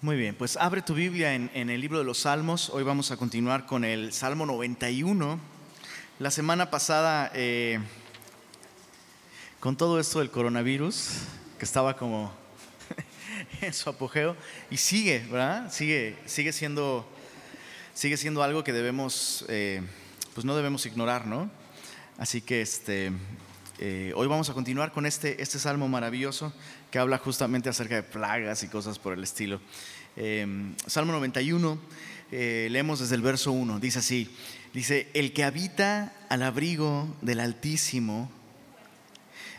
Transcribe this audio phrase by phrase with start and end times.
[0.00, 2.70] Muy bien, pues abre tu Biblia en, el libro de los Salmos.
[2.70, 5.40] Hoy vamos a continuar con el Salmo 91.
[6.20, 7.80] La semana pasada, eh,
[9.58, 11.22] con todo esto del coronavirus,
[11.58, 12.32] que estaba como
[13.60, 14.36] en su apogeo,
[14.70, 15.72] y sigue, ¿verdad?
[15.72, 17.04] Sigue, sigue, siendo,
[17.92, 19.82] sigue siendo algo que debemos, eh,
[20.32, 21.50] pues no debemos ignorar, ¿no?
[22.18, 23.10] Así que este,
[23.80, 26.52] eh, hoy vamos a continuar con este, este salmo maravilloso
[26.90, 29.60] que habla justamente acerca de plagas y cosas por el estilo.
[30.16, 31.78] Em, salmo 91,
[32.32, 34.34] eh, leemos desde el verso 1, dice así,
[34.74, 38.32] dice, el que habita al abrigo del Altísimo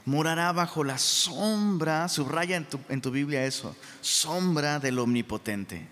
[0.04, 5.88] morará bajo la sombra, subraya en tu, en tu Biblia eso, sombra del Omnipotente.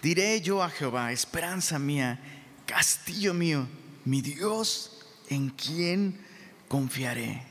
[0.00, 2.18] Diré yo a Jehová, esperanza mía,
[2.64, 3.68] castillo mío,
[4.06, 6.27] mi Dios, en quien
[6.68, 7.42] confiaré.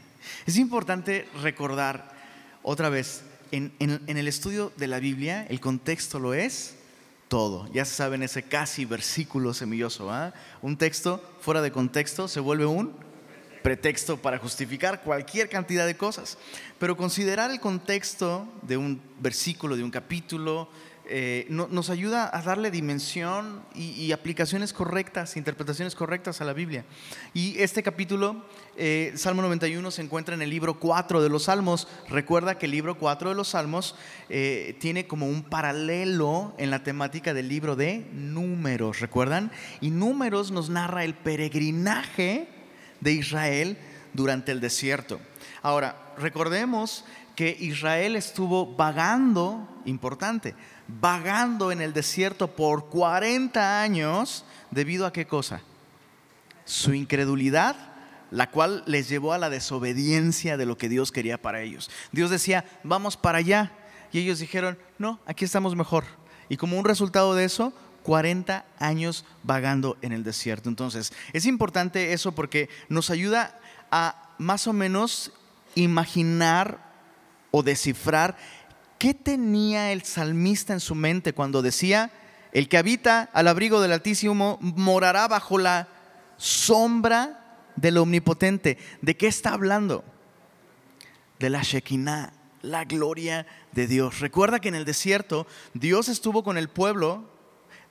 [0.45, 2.15] Es importante recordar
[2.63, 6.75] otra vez, en, el estudio de la Biblia, el contexto lo es
[7.27, 7.67] todo.
[7.73, 10.09] Ya se saben ese casi versículo semilloso.
[10.61, 12.93] Un texto fuera de contexto se vuelve un
[13.63, 16.37] pretexto para justificar cualquier cantidad de cosas.
[16.79, 20.69] Pero considerar el contexto de un versículo, de un capítulo,
[21.09, 26.83] eh, nos ayuda a darle dimensión y, aplicaciones correctas, interpretaciones correctas a la Biblia.
[27.33, 31.87] Y este capítulo, eh, Salmo 91, se encuentra en el libro 4 de los Salmos.
[32.09, 33.95] Recuerda que el libro 4 de los Salmos
[34.29, 39.51] eh, tiene como un paralelo en la temática del libro de números, ¿recuerdan?
[39.79, 42.49] Y números nos narra el peregrinaje
[42.99, 43.77] de Israel
[44.13, 45.21] durante el desierto.
[45.61, 47.05] Ahora, recordemos
[47.37, 50.55] que Israel estuvo vagando, importante,
[50.87, 55.61] vagando en el desierto por 40 años debido a qué cosa?
[56.65, 57.75] Su incredulidad,
[58.31, 61.89] la cual les llevó a la desobediencia de lo que Dios quería para ellos.
[62.11, 63.71] Dios decía, vamos para allá.
[64.11, 66.05] Y ellos dijeron, no, aquí estamos mejor.
[66.49, 70.69] Y como un resultado de eso, 40 años vagando en el desierto.
[70.69, 73.59] Entonces, es importante eso porque nos ayuda
[73.91, 75.33] a más o menos
[75.75, 76.87] imaginar
[77.51, 78.37] o descifrar
[78.97, 82.11] ¿Qué tenía el salmista en su mente cuando decía,
[82.51, 85.87] el que habita al abrigo del Altísimo morará bajo la
[86.37, 88.77] sombra del Omnipotente?
[89.01, 90.03] ¿De qué está hablando?
[91.37, 94.19] De la Shekinah, la gloria de Dios.
[94.19, 97.29] Recuerda que en el desierto Dios estuvo con el pueblo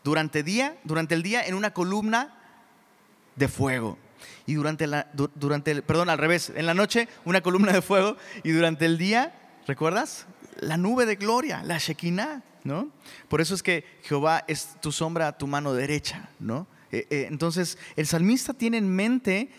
[0.02, 2.34] durante, día, durante el día en una columna
[3.36, 3.98] de fuego.
[4.46, 8.16] Y durante la, durante el, perdón, al revés, en la noche una columna de fuego
[8.42, 9.34] y durante el día,
[9.66, 10.26] ¿recuerdas?
[10.60, 12.90] La nube de gloria, la Shekinah, ¿no?
[13.28, 16.66] Por eso es que Jehová es tu sombra tu mano derecha, ¿no?
[16.92, 19.50] Eh, eh, entonces, el salmista tiene en mente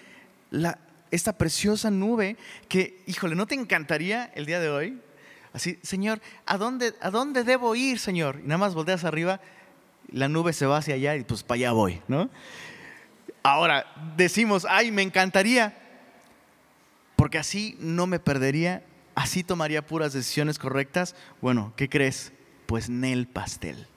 [1.11, 2.37] esta preciosa nube
[2.67, 5.01] que, híjole, ¿no te encantaría el día de hoy?
[5.53, 8.39] Así, Señor, ¿a dónde, ¿a dónde debo ir, Señor?
[8.43, 9.39] Y nada más volteas arriba,
[10.11, 12.29] la nube se va hacia allá y pues para allá voy, ¿no?
[13.43, 13.85] Ahora,
[14.17, 15.77] decimos, ay, me encantaría,
[17.15, 18.83] porque así no me perdería
[19.17, 22.31] así tomaría puras decisiones correctas, bueno, ¿qué crees?
[22.67, 23.87] Pues Nel pastel.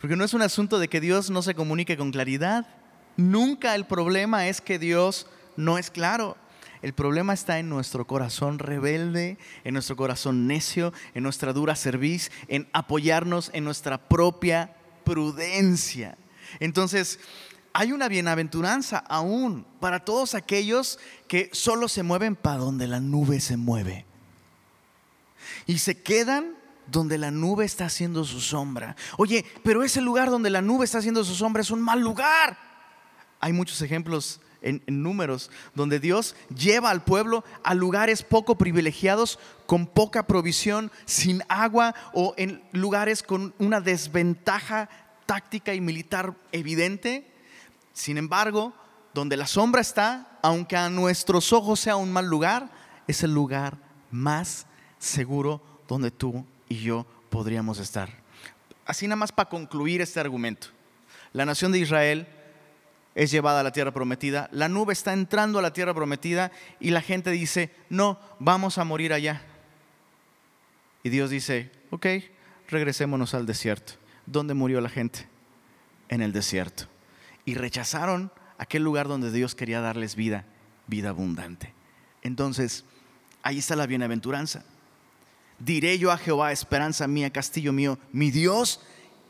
[0.00, 2.68] Porque no es un asunto de que Dios no se comunique con claridad.
[3.16, 5.26] Nunca el problema es que Dios
[5.56, 6.36] no es claro.
[6.80, 12.30] El problema está en nuestro corazón rebelde, en nuestro corazón necio, en nuestra dura cerviz,
[12.46, 16.16] en apoyarnos en nuestra propia prudencia.
[16.60, 17.18] Entonces,
[17.72, 23.40] hay una bienaventuranza aún para todos aquellos que solo se mueven para donde la nube
[23.40, 24.04] se mueve.
[25.66, 26.54] Y se quedan
[26.86, 28.96] donde la nube está haciendo su sombra.
[29.16, 32.58] Oye, pero ese lugar donde la nube está haciendo su sombra es un mal lugar.
[33.40, 39.86] Hay muchos ejemplos en, números donde Dios lleva al pueblo a lugares poco privilegiados, con
[39.86, 44.88] poca provisión, sin agua o en lugares con una desventaja
[45.26, 47.31] táctica y militar evidente
[47.92, 48.72] sin embargo,
[49.14, 52.70] donde la sombra está, aunque a nuestros ojos sea un mal lugar,
[53.06, 53.76] es el lugar
[54.10, 54.66] más
[54.98, 58.08] seguro donde tú y yo podríamos estar.
[58.86, 60.68] Así nada más para concluir este argumento.
[61.32, 62.26] La nación de Israel
[63.14, 66.50] es llevada a la tierra prometida, la nube está entrando a la tierra prometida
[66.80, 69.42] y la gente dice, no, vamos a morir allá.
[71.02, 72.06] Y Dios dice, ok,
[72.68, 73.94] regresémonos al desierto.
[74.24, 75.28] ¿Dónde murió la gente?
[76.08, 76.91] En el desierto
[77.44, 80.44] y rechazaron aquel lugar donde Dios quería darles vida,
[80.86, 81.74] vida abundante.
[82.22, 82.84] Entonces,
[83.42, 84.64] ahí está la bienaventuranza.
[85.58, 88.80] Diré yo a Jehová, esperanza mía, castillo mío, mi Dios,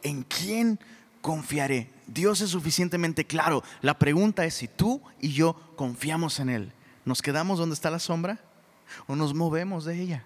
[0.03, 0.79] ¿en quién
[1.21, 1.91] confiaré?
[2.07, 3.63] Dios es suficientemente claro.
[3.81, 6.73] La pregunta es si tú y yo confiamos en Él.
[7.05, 8.39] ¿Nos quedamos donde está la sombra
[9.07, 10.25] o nos movemos de ella?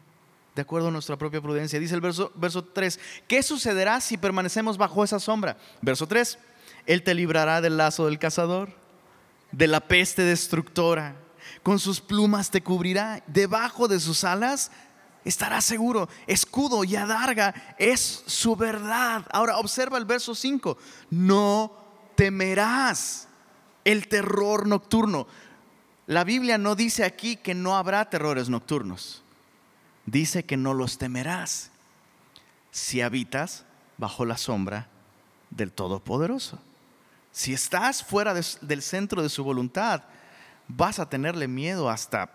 [0.57, 1.79] de acuerdo a nuestra propia prudencia.
[1.79, 2.99] Dice el verso, verso 3,
[3.29, 5.59] ¿qué sucederá si permanecemos bajo esa sombra?
[5.83, 6.39] Verso 3,
[6.87, 8.71] Él te librará del lazo del cazador,
[9.53, 11.17] de la peste destructora,
[11.63, 14.71] con sus plumas te cubrirá, debajo de sus alas
[15.25, 16.09] estará seguro.
[16.27, 19.27] Escudo y adarga es su verdad.
[19.31, 20.79] Ahora observa el verso 5,
[21.11, 21.73] no
[22.15, 23.29] temerás
[23.85, 25.27] el terror nocturno.
[26.07, 29.25] La Biblia no dice aquí que no habrá terrores nocturnos
[30.07, 31.71] dice que no los temerás
[32.71, 33.65] si habitas
[33.99, 34.89] bajo la sombra
[35.51, 36.59] del Todopoderoso.
[37.37, 40.05] Si estás fuera del centro de su voluntad,
[40.69, 42.31] vas a tenerle miedo hasta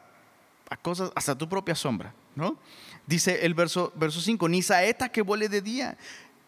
[0.70, 2.60] a cosas, hasta tu propia sombra, ¿no?
[3.08, 5.98] Dice el verso, verso 5, ni saeta que vuele de día,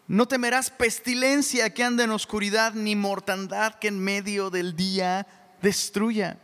[0.07, 5.25] no temerás pestilencia que ande en oscuridad, ni mortandad que en medio del día
[5.63, 6.37] destruya.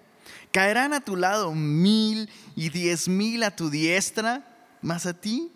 [0.51, 4.43] Caerán a tu lado mil y diez mil a tu diestra,
[4.81, 5.51] más a ti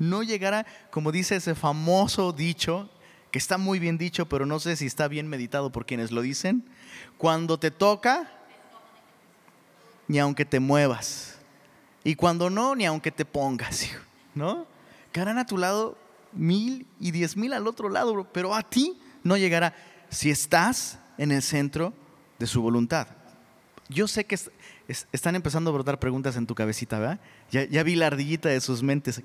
[0.00, 2.90] no llegará, como dice ese famoso dicho,
[3.36, 6.64] está muy bien dicho, pero no sé si está bien meditado por quienes lo dicen,
[7.18, 8.30] cuando te toca,
[10.08, 11.38] ni aunque te muevas,
[12.04, 13.88] y cuando no, ni aunque te pongas,
[14.34, 14.66] ¿no?
[15.12, 15.98] Caerán a tu lado
[16.32, 19.74] mil y diez mil al otro lado, pero a ti no llegará
[20.08, 21.92] si estás en el centro
[22.38, 23.08] de su voluntad.
[23.88, 24.38] Yo sé que
[24.88, 27.20] están empezando a brotar preguntas en tu cabecita, ¿verdad?
[27.50, 29.22] Ya, vi la ardillita de sus mentes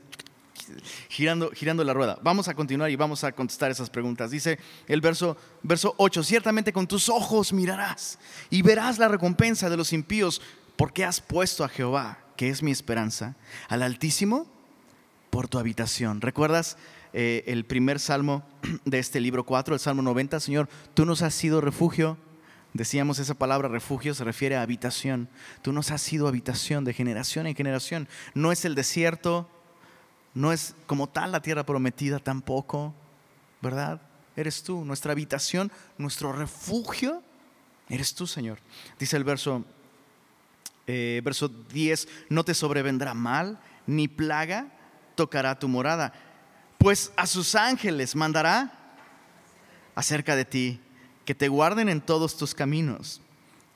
[1.10, 2.19] girando, girando la rueda.
[2.22, 4.31] Vamos a continuar y vamos a contestar esas preguntas.
[4.31, 8.19] Dice el verso, verso 8, ciertamente con tus ojos mirarás
[8.50, 10.42] y verás la recompensa de los impíos
[10.75, 13.36] porque has puesto a Jehová, que es mi esperanza,
[13.69, 14.48] al Altísimo
[15.30, 16.22] por tu habitación.
[16.22, 16.78] ¿Recuerdas
[17.13, 18.44] eh, el primer salmo
[18.86, 20.40] de este libro 4, el Salmo 90?
[20.40, 22.18] Señor, tú nos has sido refugio
[22.74, 25.28] Decíamos esa palabra refugio se refiere a habitación.
[25.62, 28.08] Tú nos has sido habitación de generación en generación.
[28.34, 29.50] No es el desierto,
[30.33, 32.94] no es como tal la tierra prometida tampoco,
[33.62, 34.01] ¿verdad?
[34.36, 37.22] Eres tú, nuestra habitación, nuestro refugio,
[37.89, 38.60] eres tú, Señor.
[38.98, 39.66] Dice el verso,
[40.88, 44.68] eh, verso 10, no te sobrevendrá mal, ni plaga
[45.16, 46.13] tocará tu morada,
[46.77, 48.95] pues a sus ángeles mandará
[49.94, 50.80] acerca de ti
[51.25, 53.22] que te guarden en todos tus caminos.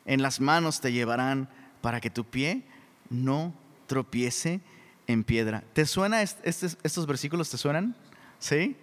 [0.05, 1.49] En las manos te llevarán
[1.81, 2.63] para que tu pie
[3.09, 3.53] no
[3.87, 4.61] tropiece
[5.07, 5.63] en piedra.
[5.73, 7.49] ¿Te suena estos versículos?
[7.49, 7.95] ¿Te suenan?
[8.39, 8.75] ¿Sí?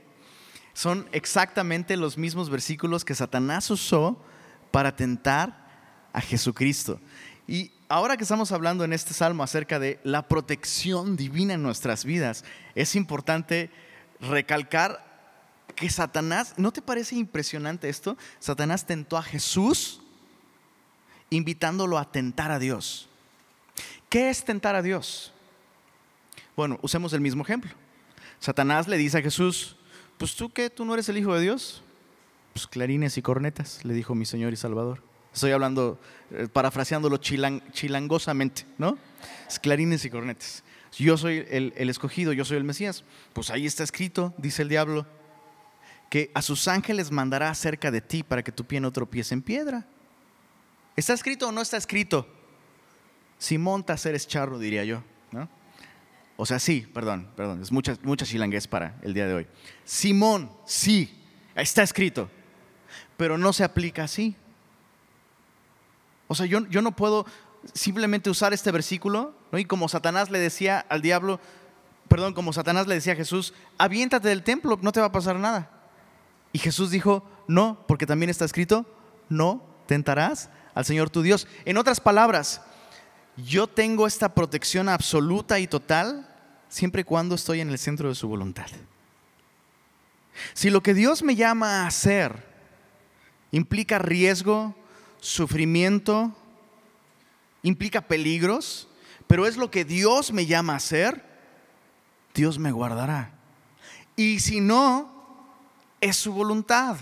[0.74, 4.22] Son exactamente los mismos versículos que Satanás usó
[4.70, 5.62] para tentar
[6.12, 7.00] a Jesucristo.
[7.46, 12.04] Y ahora que estamos hablando en este salmo acerca de la protección divina en nuestras
[12.04, 12.44] vidas,
[12.74, 13.70] es importante
[14.20, 15.12] recalcar
[15.74, 18.16] que Satanás, ¿no te parece impresionante esto?
[18.38, 20.00] Satanás tentó a Jesús
[21.30, 23.08] invitándolo a tentar a Dios.
[24.08, 25.31] ¿Qué es tentar a Dios?
[26.56, 27.70] Bueno, usemos el mismo ejemplo.
[28.38, 29.76] Satanás le dice a Jesús,
[30.18, 31.82] pues tú qué, tú no eres el Hijo de Dios.
[32.52, 35.02] Pues clarines y cornetas, le dijo mi Señor y Salvador.
[35.32, 35.98] Estoy hablando,
[36.30, 38.98] eh, parafraseándolo chilangosamente, ¿no?
[39.48, 40.62] Es clarines y cornetas.
[40.98, 43.04] Yo soy el, escogido, yo soy el Mesías.
[43.32, 45.06] Pues ahí está escrito, dice el diablo
[46.10, 49.40] que a sus ángeles mandará acerca de ti para que tu pie no tropiece en
[49.40, 49.86] piedra.
[50.94, 52.26] ¿Está escrito o no está escrito?
[53.38, 55.02] Si montas eres charro, diría yo.
[56.42, 59.46] O sea, sí, perdón, perdón, es mucha, mucha chilanguez para el día de hoy.
[59.84, 61.22] Simón, sí,
[61.54, 62.28] está escrito,
[63.16, 64.34] pero no se aplica así.
[66.26, 67.26] O sea, yo, yo no puedo
[67.74, 69.58] simplemente usar este versículo, ¿no?
[69.60, 71.38] y como Satanás le decía al diablo,
[72.08, 75.36] perdón, como Satanás le decía a Jesús, aviéntate del templo, no te va a pasar
[75.36, 75.70] nada.
[76.52, 78.84] Y Jesús dijo, no, porque también está escrito,
[79.28, 81.46] no tentarás al Señor tu Dios.
[81.64, 82.62] En otras palabras,
[83.36, 86.30] yo tengo esta protección absoluta y total
[86.72, 88.66] siempre y cuando estoy en el centro de su voluntad.
[90.54, 92.48] Si lo que Dios me llama a hacer
[93.50, 94.74] implica riesgo,
[95.20, 96.34] sufrimiento,
[97.62, 98.88] implica peligros,
[99.26, 101.22] pero es lo que Dios me llama a hacer,
[102.34, 103.34] Dios me guardará.
[104.16, 105.12] Y si no,
[106.00, 106.96] es su voluntad.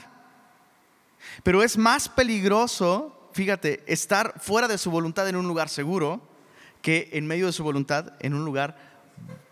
[1.44, 6.20] Pero es más peligroso, fíjate, estar fuera de su voluntad en un lugar seguro
[6.82, 8.89] que en medio de su voluntad en un lugar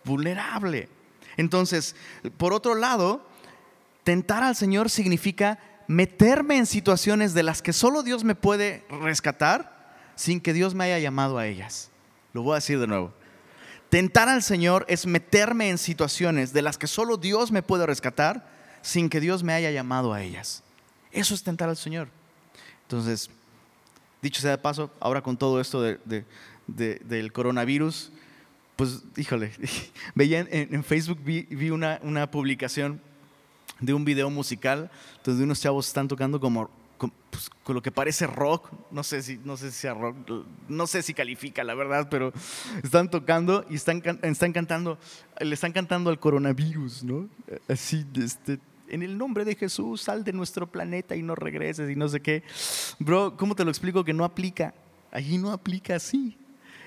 [0.08, 0.88] vulnerable.
[1.36, 1.94] Entonces,
[2.36, 3.24] por otro lado,
[4.02, 9.94] tentar al Señor significa meterme en situaciones de las que solo Dios me puede rescatar
[10.16, 11.90] sin que Dios me haya llamado a ellas.
[12.32, 13.14] Lo voy a decir de nuevo.
[13.88, 18.48] Tentar al Señor es meterme en situaciones de las que solo Dios me puede rescatar
[18.82, 20.62] sin que Dios me haya llamado a ellas.
[21.12, 22.08] Eso es tentar al Señor.
[22.82, 23.30] Entonces,
[24.20, 25.80] dicho sea de paso, ahora con todo esto
[26.66, 28.12] del coronavirus,
[28.78, 29.50] pues, híjole,
[30.14, 33.00] veía en, Facebook, vi, una, una, publicación
[33.80, 34.88] de un video musical
[35.24, 39.40] donde unos chavos están tocando como pues, con, lo que parece rock, no sé si
[39.44, 40.16] no sé si sea rock,
[40.68, 42.32] no sé si califica la verdad, pero
[42.80, 44.96] están tocando y están, están cantando,
[45.40, 47.28] le están cantando al coronavirus, ¿no?
[47.66, 51.96] Así, este, en el nombre de Jesús, sal de nuestro planeta y no regreses y
[51.96, 52.44] no sé qué.
[53.00, 54.72] Bro, ¿cómo te lo explico que no aplica?
[55.10, 56.38] Allí no aplica así.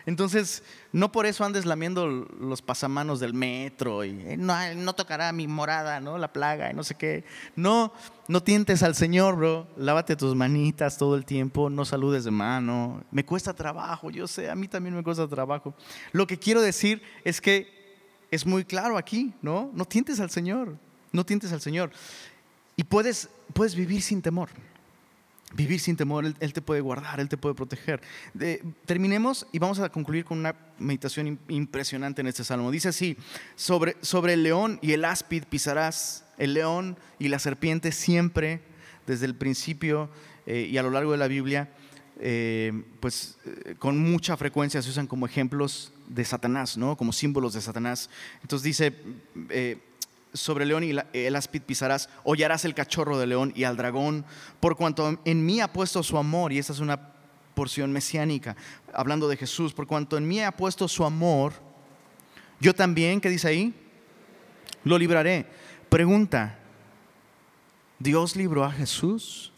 [0.05, 5.47] Entonces, no por eso andes lamiendo los pasamanos del metro y eh, no, tocará mi
[5.47, 6.17] morada, ¿no?
[6.17, 7.23] La plaga y no sé qué.
[7.55, 7.93] No,
[8.27, 9.67] no tientes al Señor, bro.
[9.77, 13.03] Lávate tus manitas todo el tiempo, no saludes de mano.
[13.11, 15.73] Me cuesta trabajo, yo sé, a mí también me cuesta trabajo.
[16.11, 17.81] Lo que quiero decir es que
[18.31, 19.69] es muy claro aquí, ¿no?
[19.73, 20.77] No tientes al Señor,
[21.11, 21.91] no tientes al Señor.
[22.75, 24.49] Y puedes, puedes vivir sin temor.
[25.53, 28.01] Vivir sin temor, Él, te puede guardar, Él te puede proteger.
[28.85, 32.71] terminemos y vamos a concluir con una meditación impresionante en este salmo.
[32.71, 33.17] Dice así,
[33.55, 38.61] sobre, sobre el león y el áspid pisarás, el león y la serpiente siempre,
[39.05, 40.09] desde el principio
[40.45, 41.69] eh, y a lo largo de la Biblia,
[42.19, 46.95] eh, pues eh, con mucha frecuencia se usan como ejemplos de Satanás, ¿no?
[46.95, 48.09] como símbolos de Satanás.
[48.41, 48.93] Entonces dice
[50.33, 54.25] sobre león y el áspid pisarás, hollarás el cachorro del león y al dragón,
[54.59, 57.13] por cuanto en mí ha puesto su amor, y esta es una
[57.53, 58.55] porción mesiánica,
[58.93, 61.53] hablando de Jesús, por cuanto en mí ha puesto su amor,
[62.59, 63.73] yo también, ¿qué dice ahí?
[64.83, 65.47] Lo libraré.
[65.89, 66.59] Pregunta,
[67.99, 69.51] ¿Dios libró a Jesús?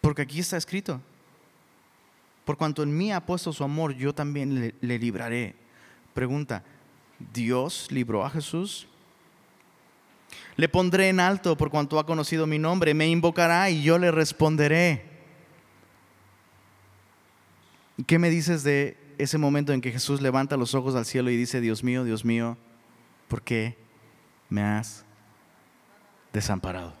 [0.00, 1.00] Porque aquí está escrito,
[2.44, 5.56] por cuanto en mí ha puesto su amor, yo también le, le libraré.
[6.14, 6.62] Pregunta,
[7.18, 8.86] Dios libró a Jesús.
[10.56, 14.10] Le pondré en alto por cuanto ha conocido mi nombre, me invocará y yo le
[14.10, 15.04] responderé.
[18.06, 21.36] ¿Qué me dices de ese momento en que Jesús levanta los ojos al cielo y
[21.36, 22.56] dice, Dios mío, Dios mío,
[23.28, 23.78] ¿por qué
[24.48, 25.04] me has
[26.32, 26.94] desamparado?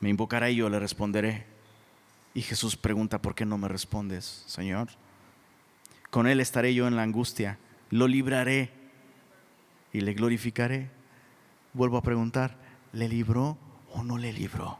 [0.00, 1.46] Me invocará y yo le responderé.
[2.34, 4.88] Y Jesús pregunta, ¿por qué no me respondes, Señor?
[6.10, 7.58] Con Él estaré yo en la angustia,
[7.90, 8.70] lo libraré
[9.92, 10.90] y le glorificaré.
[11.72, 12.56] Vuelvo a preguntar,
[12.92, 13.58] ¿le libró
[13.92, 14.78] o no le libró?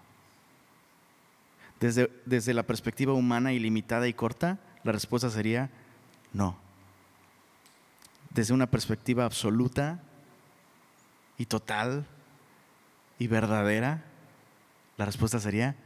[1.81, 5.71] Desde, desde la perspectiva humana ilimitada y corta, la respuesta sería
[6.33, 6.57] no.
[8.31, 10.03] Desde una perspectiva absoluta
[11.39, 12.07] y total
[13.19, 14.05] y verdadera,
[14.97, 15.77] la respuesta sería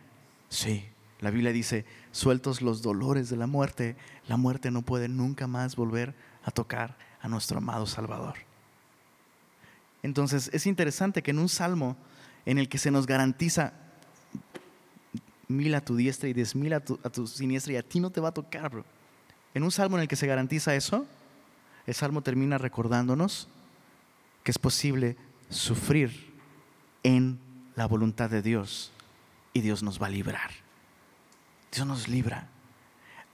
[0.48, 0.86] sí.
[1.20, 3.96] La Biblia dice, sueltos los dolores de la muerte,
[4.28, 6.14] la muerte no puede nunca más volver
[6.44, 8.34] a tocar a nuestro amado Salvador.
[10.02, 11.96] Entonces es interesante que en un salmo
[12.46, 13.72] en el que se nos garantiza
[15.48, 18.00] mil a tu diestra y diez mil a tu, a tu siniestra y a ti
[18.00, 18.84] no te va a tocar, bro.
[19.52, 21.06] En un salmo en el que se garantiza eso,
[21.86, 23.48] el salmo termina recordándonos
[24.44, 25.16] que es posible
[25.48, 26.32] sufrir
[27.02, 27.38] en
[27.74, 28.92] la voluntad de Dios
[29.52, 30.50] y Dios nos va a librar.
[31.72, 32.48] Dios nos libra.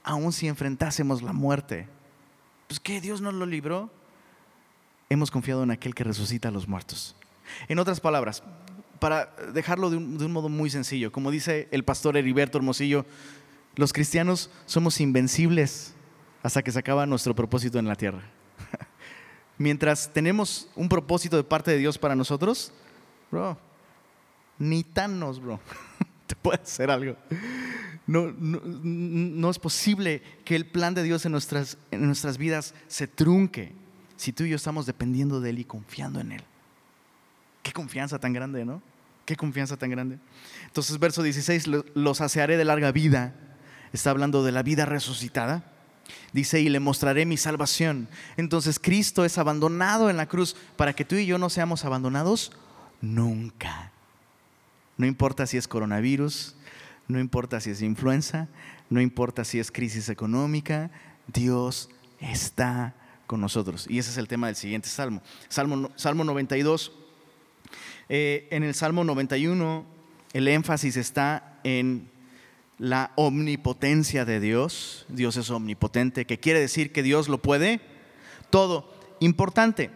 [0.03, 1.87] Aun si enfrentásemos la muerte,
[2.67, 3.89] pues que Dios nos lo libró.
[5.09, 7.15] Hemos confiado en aquel que resucita a los muertos.
[7.67, 8.43] En otras palabras,
[8.99, 13.05] para dejarlo de un, modo muy sencillo, como dice el pastor Heriberto Hermosillo,
[13.75, 15.93] los cristianos somos invencibles
[16.43, 18.21] hasta que se acaba nuestro propósito en la tierra.
[19.57, 22.71] Mientras tenemos un propósito de parte de Dios para nosotros,
[23.31, 23.57] bro,
[24.57, 25.59] ni tan nos, bro,
[26.27, 27.15] te puede hacer algo.
[28.05, 33.07] No, no, es posible que el plan de Dios en nuestras, en nuestras vidas se
[33.07, 33.73] trunque
[34.15, 36.43] si tú y yo estamos dependiendo de Él y confiando en Él.
[37.63, 38.81] Qué confianza tan grande, ¿no?
[39.25, 40.19] Qué confianza tan grande.
[40.65, 43.35] Entonces, verso 16, los asearé de larga vida.
[43.91, 45.69] Está hablando de la vida resucitada.
[46.31, 48.07] Dice, y le mostraré mi salvación.
[48.37, 52.53] Entonces, Cristo es abandonado en la cruz para que tú y yo no seamos abandonados
[53.01, 53.91] nunca.
[54.97, 56.55] No importa si es coronavirus,
[57.07, 58.47] no importa si es influenza,
[58.89, 60.91] no importa si es crisis económica,
[61.27, 61.89] Dios
[62.19, 62.95] está
[63.27, 63.85] con nosotros.
[63.89, 65.21] Y ese es el tema del siguiente salmo.
[65.49, 66.91] Salmo, salmo 92.
[68.09, 69.97] Eh, en el Salmo 91
[70.33, 72.09] el énfasis está en
[72.77, 75.05] la omnipotencia de Dios.
[75.09, 77.81] Dios es omnipotente, que quiere decir que Dios lo puede
[78.49, 78.93] todo.
[79.19, 79.89] Importante,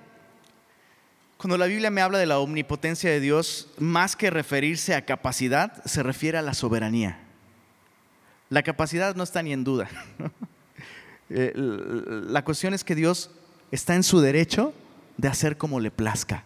[1.41, 5.83] cuando la Biblia me habla de la omnipotencia de Dios, más que referirse a capacidad,
[5.85, 7.17] se refiere a la soberanía.
[8.49, 9.89] La capacidad no está ni en duda.
[11.33, 13.31] Eh, la cuestión es que Dios
[13.71, 14.73] está en su derecho
[15.15, 16.43] de hacer como le plazca.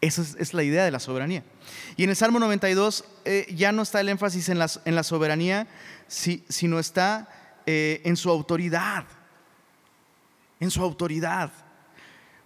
[0.00, 1.44] Esa es, la idea de la soberanía.
[1.96, 5.68] Y en el Salmo 92 eh, ya no está el énfasis en la, soberanía,
[6.08, 7.28] sino está
[7.64, 9.04] eh, en su autoridad,
[10.58, 11.52] en su autoridad.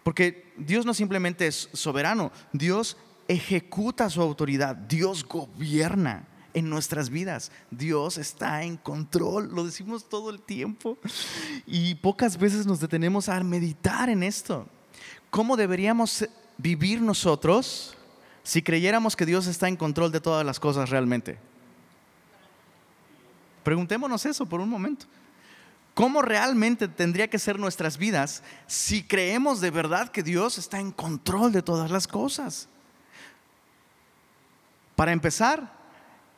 [0.06, 2.96] Porque Dios no simplemente es soberano, Dios
[3.26, 7.50] ejecuta su autoridad, Dios gobierna en nuestras vidas.
[7.72, 10.96] Dios está en control, lo decimos todo el tiempo
[11.66, 14.68] y pocas veces nos detenemos a meditar en esto.
[15.28, 16.24] ¿Cómo deberíamos
[16.56, 17.96] vivir nosotros
[18.44, 21.36] si creyéramos que Dios está en control de todas las cosas realmente?
[23.64, 25.06] Preguntémonos eso por un momento.
[25.96, 30.92] ¿Cómo realmente tendría que ser nuestras vidas si creemos de verdad que Dios está en
[30.92, 32.68] control de todas las cosas?
[34.94, 35.72] Para empezar,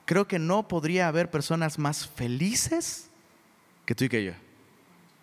[0.04, 3.08] creo que no podría haber personas más felices
[3.84, 4.32] que tú y que yo.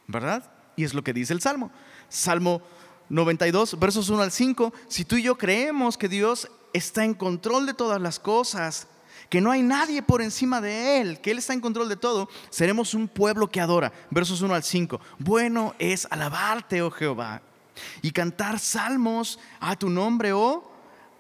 [0.06, 0.51] ¿Verdad?
[0.75, 1.72] Y es lo que dice el Salmo.
[2.10, 2.62] Salmo
[3.08, 4.74] 92, versos 1 al 5.
[4.89, 8.89] Si tú y yo creemos que Dios está en control de todas las cosas,
[9.29, 12.29] que no hay nadie por encima de Él, que Él está en control de todo,
[12.50, 13.91] seremos un pueblo que adora.
[14.10, 15.00] Versos 1 al 5.
[15.20, 17.41] Bueno es alabarte, oh Jehová,
[18.01, 20.72] y cantar salmos a tu nombre, oh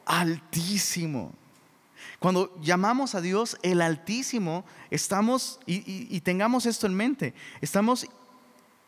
[0.05, 1.33] Altísimo.
[2.19, 8.07] Cuando llamamos a Dios el Altísimo, estamos, y, tengamos esto en mente, estamos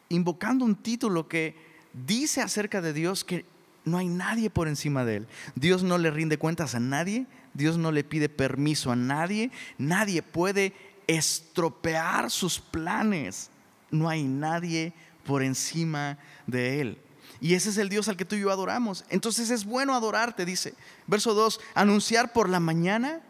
[0.10, 1.56] invocando un título que
[1.94, 3.46] dice acerca de Dios que
[3.84, 5.28] no hay nadie por encima de Él.
[5.56, 7.26] Dios no le rinde cuentas a nadie,
[7.58, 9.50] Dios no le pide permiso a nadie,
[9.80, 10.74] nadie puede
[11.08, 13.50] estropear sus planes.
[13.90, 14.94] No hay nadie
[15.26, 17.02] por encima de Él.
[17.42, 19.06] Y ese es el Dios al que tú y yo adoramos.
[19.10, 20.76] Entonces es bueno adorarte, dice.
[21.08, 23.22] Verso 2, anunciar por la mañana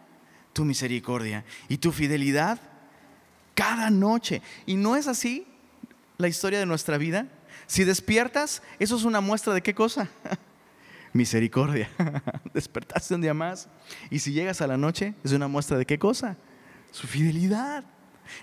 [0.51, 2.59] tu misericordia y tu fidelidad
[3.55, 4.41] cada noche.
[4.65, 5.47] ¿Y no es así
[6.17, 7.27] la historia de nuestra vida?
[7.65, 10.09] Si despiertas, eso es una muestra de qué cosa?
[11.13, 11.89] Misericordia.
[12.53, 13.67] Despertaste un día más.
[14.09, 16.37] Y si llegas a la noche, es una muestra de qué cosa?
[16.91, 17.83] Su fidelidad.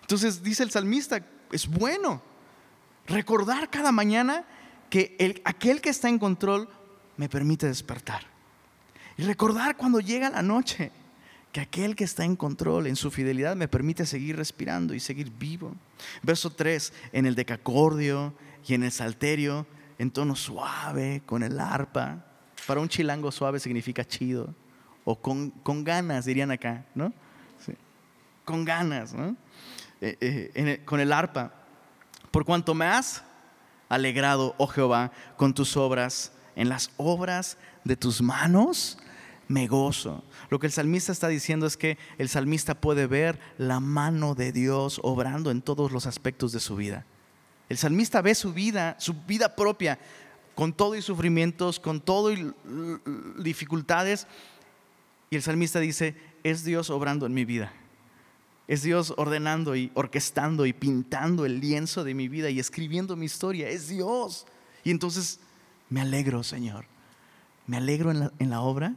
[0.01, 2.23] Entonces dice el salmista, es bueno
[3.07, 4.45] recordar cada mañana
[4.91, 6.69] que el, aquel que está en control
[7.17, 8.27] me permite despertar.
[9.17, 10.91] Y recordar cuando llega la noche
[11.53, 15.31] que aquel que está en control, en su fidelidad, me permite seguir respirando y seguir
[15.31, 15.77] vivo.
[16.23, 18.35] Verso 3, en el decacordio
[18.67, 19.65] y en el salterio,
[19.99, 22.27] en tono suave, con el arpa.
[22.67, 24.55] Para un chilango suave significa chido.
[25.05, 27.13] O con, con ganas, dirían acá, ¿no?
[28.45, 29.37] Con ganas, ¿no?
[30.01, 31.53] Eh, eh, con el arpa.
[32.31, 33.23] Por cuanto me has
[33.89, 38.99] alegrado, oh Jehová, con tus obras, en las obras de tus manos
[39.49, 40.25] me gozo.
[40.51, 44.53] Lo que el salmista está diciendo es que el salmista puede ver la mano de
[44.53, 47.05] Dios obrando en todos los aspectos de su vida.
[47.69, 49.99] El salmista ve su vida, su vida propia,
[50.55, 52.53] con todo y sufrimientos, con todo y
[53.39, 54.27] dificultades.
[55.31, 57.73] Y el salmista dice, es Dios obrando en mi vida.
[58.67, 63.27] Es Dios ordenando y orquestando y pintando el lienzo de mi vida y escribiendo mi
[63.27, 63.69] historia.
[63.69, 64.47] Es Dios.
[64.85, 65.41] Y entonces
[65.91, 66.87] me alegro, Señor.
[67.67, 68.95] Me alegro en la, en la obra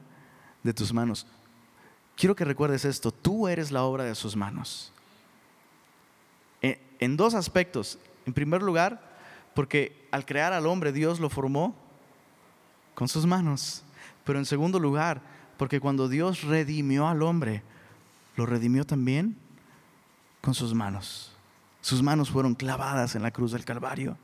[0.64, 1.26] de tus manos.
[2.16, 4.92] Quiero que recuerdes esto, tú eres la obra de sus manos.
[6.62, 8.00] Eh, en dos aspectos.
[8.26, 9.07] En primer lugar,
[9.58, 11.76] porque al crear al hombre Dios lo formó
[12.94, 13.82] con sus manos.
[14.24, 15.20] Pero en segundo lugar,
[15.58, 17.64] porque cuando Dios redimió al hombre,
[18.36, 19.36] lo redimió también
[20.42, 21.32] con sus manos.
[21.82, 24.16] Sus manos fueron clavadas en la cruz del Calvario.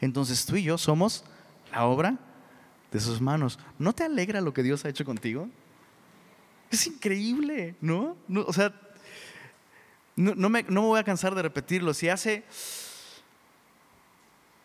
[0.00, 1.24] Entonces tú y yo somos
[1.72, 2.16] la obra
[2.92, 3.58] de sus manos.
[3.80, 5.48] ¿No te alegra lo que Dios ha hecho contigo?
[6.70, 8.16] Es increíble, ¿no?
[8.46, 8.72] o sea,
[10.14, 11.92] no, me, voy a cansar de repetirlo.
[11.92, 12.44] Si hace,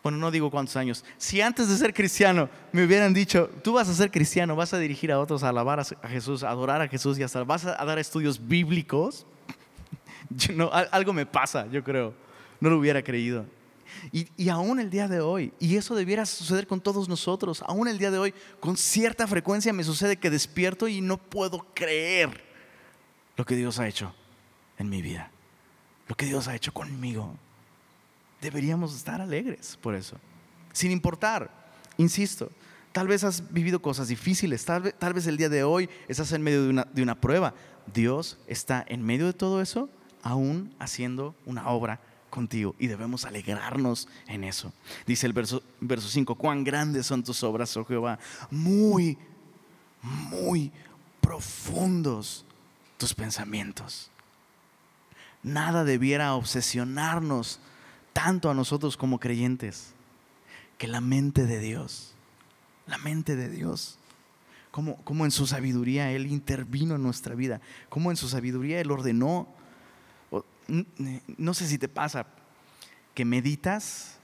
[0.02, 3.88] bueno, no digo cuántos años, si antes de ser cristiano me hubieran dicho, tú vas
[3.88, 6.88] a ser cristiano, vas a dirigir a otros a alabar a Jesús, a adorar a
[6.88, 9.26] Jesús y hasta vas a dar estudios bíblicos,
[10.90, 12.14] algo me pasa, yo creo.
[12.60, 13.44] No lo hubiera creído.
[14.10, 17.98] Y, aún el día de hoy, y eso debiera suceder con todos nosotros, aún el
[17.98, 22.42] día de hoy, con cierta frecuencia me sucede que despierto y no puedo creer
[23.36, 24.14] lo que Dios ha hecho
[24.78, 25.30] en mi vida,
[26.08, 27.36] lo que Dios ha hecho conmigo.
[28.42, 30.18] Deberíamos estar alegres por eso,
[30.72, 31.50] sin importar,
[31.96, 32.50] insisto,
[32.90, 36.64] tal vez has vivido cosas difíciles, tal vez, el día de hoy estás en medio
[36.64, 37.54] de una, de una prueba.
[37.94, 39.88] Dios está en medio de todo eso,
[40.22, 42.00] aún haciendo una obra
[42.30, 44.72] contigo y debemos alegrarnos en eso.
[45.06, 48.18] Dice el verso, verso 5, cuán grandes son tus obras, oh Jehová,
[48.50, 49.16] muy,
[50.02, 50.72] muy
[51.20, 52.44] profundos
[52.98, 54.10] tus pensamientos.
[55.44, 57.60] Nada debiera obsesionarnos
[58.12, 59.94] tanto a nosotros como creyentes
[60.78, 62.14] que la mente de Dios,
[62.86, 63.98] la mente de Dios,
[64.70, 69.48] como, en su sabiduría Él intervino en nuestra vida, como en su sabiduría Él ordenó
[71.36, 72.26] no sé si te pasa,
[73.14, 74.18] que meditas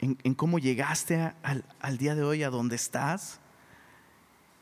[0.00, 3.40] en, cómo llegaste al, día de hoy, a donde estás,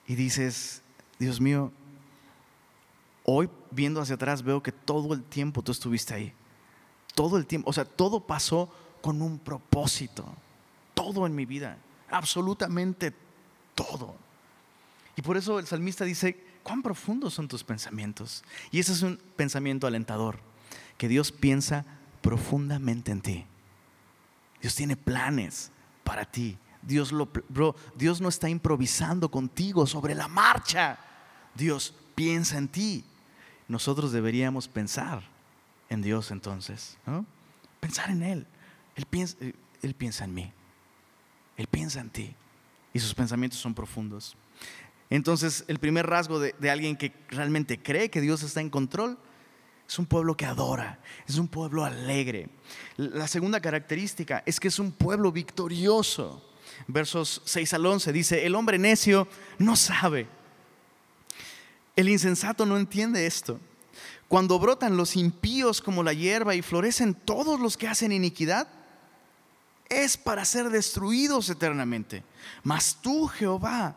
[0.07, 0.83] y dices,
[1.19, 1.73] Dios mío,
[3.25, 6.33] hoy viendo hacia atrás veo que todo el tiempo tú estuviste ahí.
[7.19, 10.25] Todo el tiempo, o sea, todo pasó con un propósito.
[10.95, 11.77] Todo en mi vida,
[12.09, 13.13] absolutamente
[13.75, 14.15] todo.
[15.17, 18.45] Y por eso el salmista dice, cuán profundos son tus pensamientos.
[18.71, 20.39] Y ese es un pensamiento alentador,
[20.97, 21.85] que Dios piensa
[22.21, 23.45] profundamente en ti.
[24.61, 25.73] Dios tiene planes
[26.05, 26.57] para ti.
[26.83, 27.13] Dios,
[27.97, 31.01] Dios no está improvisando contigo sobre la marcha.
[31.57, 33.05] Dios piensa en ti.
[33.67, 35.37] Nosotros deberíamos pensar
[35.89, 36.99] en Dios entonces.
[37.81, 38.47] Pensar en Él.
[38.97, 39.37] Él piensa,
[39.83, 40.53] Él piensa en mí.
[41.57, 42.35] Él piensa en ti.
[42.93, 44.37] Y sus pensamientos son profundos.
[45.11, 49.19] Entonces, el primer rasgo de, de alguien que realmente cree que Dios está en control
[49.89, 52.51] es un pueblo que adora, es un pueblo alegre.
[52.99, 56.45] La segunda característica es que es un pueblo victorioso.
[56.87, 59.27] Versos 6 al 11 dice, el hombre necio
[59.59, 60.27] no sabe.
[61.97, 63.59] El insensato no entiende esto.
[64.29, 68.69] Cuando brotan los impíos como la hierba y florecen todos los que hacen iniquidad,
[69.89, 72.23] es para ser destruidos eternamente.
[72.63, 73.97] Mas tú, Jehová,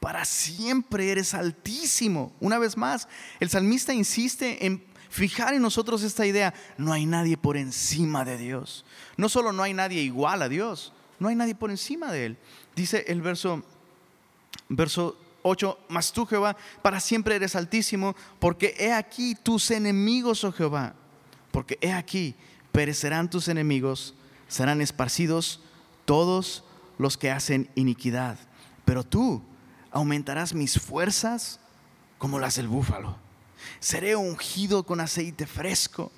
[0.00, 2.32] para siempre eres altísimo.
[2.40, 3.06] Una vez más,
[3.38, 8.38] el salmista insiste en fijar en nosotros esta idea, no hay nadie por encima de
[8.38, 8.84] Dios.
[9.16, 12.38] No solo no hay nadie igual a Dios, no hay nadie por encima de Él.
[12.74, 13.62] Dice el verso,
[14.68, 20.52] verso 8, mas tú Jehová, para siempre eres altísimo, porque he aquí tus enemigos, oh
[20.52, 20.94] Jehová,
[21.50, 22.34] porque he aquí
[22.70, 24.14] perecerán tus enemigos,
[24.48, 25.60] serán esparcidos
[26.04, 26.64] todos
[26.98, 28.38] los que hacen iniquidad.
[28.84, 29.42] Pero tú
[29.90, 31.60] aumentarás mis fuerzas
[32.18, 33.16] como las del búfalo
[33.80, 36.12] seré ungido con aceite fresco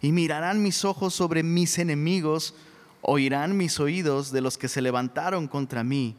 [0.00, 2.54] y mirarán mis ojos sobre mis enemigos,
[3.00, 6.16] oirán mis oídos de los que se levantaron contra mí,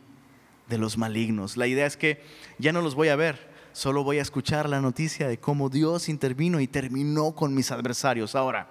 [0.74, 1.56] de los malignos.
[1.56, 2.20] La idea es que
[2.58, 6.10] ya no los voy a ver, solo voy a escuchar la noticia de cómo Dios
[6.10, 8.34] intervino y terminó con mis adversarios.
[8.34, 8.68] Ahora,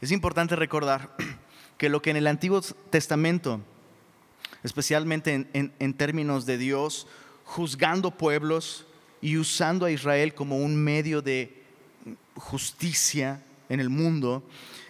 [0.00, 1.14] es importante recordar
[1.78, 3.60] que lo que en el Antiguo Testamento,
[4.62, 7.06] especialmente en, términos de Dios,
[7.44, 8.86] juzgando pueblos,
[9.20, 11.62] y usando a Israel como un medio de
[12.34, 14.44] justicia en el mundo.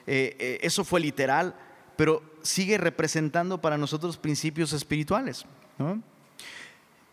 [0.06, 1.54] Eh, eh, eso fue literal,
[1.96, 5.46] pero sigue representando para nosotros principios espirituales.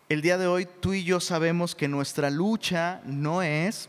[0.08, 3.88] El día de hoy tú y yo sabemos que nuestra lucha no es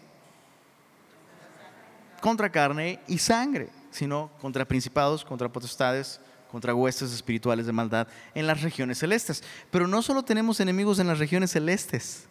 [2.22, 8.48] contra carne y sangre, sino contra principados, contra potestades, contra huestes espirituales de maldad en
[8.48, 9.44] las regiones celestes.
[9.72, 12.28] Pero no solo tenemos enemigos en las regiones celestes,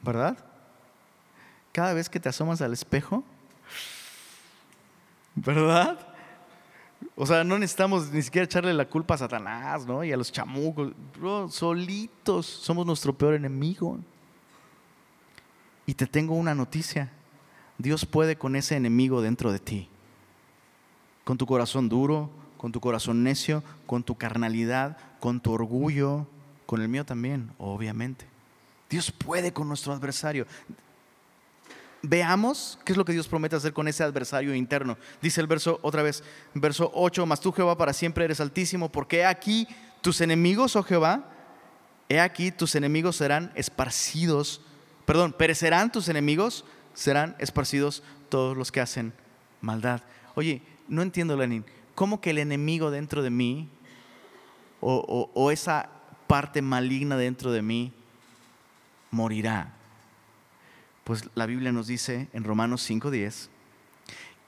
[0.00, 0.38] ¿verdad?
[1.72, 3.22] Cada vez que te asomas al espejo,
[5.34, 6.09] ¿verdad?
[7.22, 10.02] O sea, no necesitamos ni siquiera echarle la culpa a Satanás, ¿no?
[10.02, 10.94] Y a los chamucos.
[11.50, 13.98] solitos somos nuestro peor enemigo.
[15.84, 17.12] Y te tengo una noticia.
[17.76, 19.88] Dios puede con ese enemigo dentro de ti.
[21.24, 26.26] Con tu corazón duro, con tu corazón necio, con tu carnalidad, con tu orgullo,
[26.64, 28.24] con el mío también, obviamente.
[28.88, 30.46] Dios puede con nuestro adversario.
[32.02, 34.96] Veamos qué es lo que Dios promete hacer con ese adversario interno.
[35.20, 36.22] Dice el verso otra vez,
[36.54, 39.68] verso 8, mas tú Jehová para siempre eres altísimo, porque he aquí
[40.00, 41.28] tus enemigos, oh Jehová,
[42.08, 44.62] he aquí tus enemigos serán esparcidos,
[45.04, 49.12] perdón, perecerán tus enemigos, serán esparcidos todos los que hacen
[49.60, 50.00] maldad.
[50.34, 53.68] Oye, no entiendo, Lenin, ¿cómo que el enemigo dentro de mí
[54.80, 55.90] o, o esa
[56.30, 57.92] parte maligna dentro de mí
[59.10, 59.74] morirá.
[61.10, 63.48] Pues la Biblia nos dice en Romanos 5:10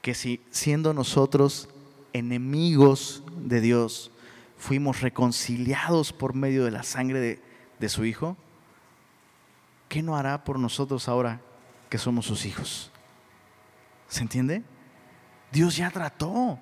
[0.01, 1.67] que si siendo nosotros
[2.13, 4.11] enemigos de Dios,
[4.57, 7.41] fuimos reconciliados por medio de la sangre de,
[7.81, 8.37] de su Hijo,
[9.89, 11.41] ¿qué no hará por nosotros ahora
[11.89, 12.93] que somos sus hijos?
[14.07, 14.63] ¿Se entiende?
[15.51, 16.61] Dios ya trató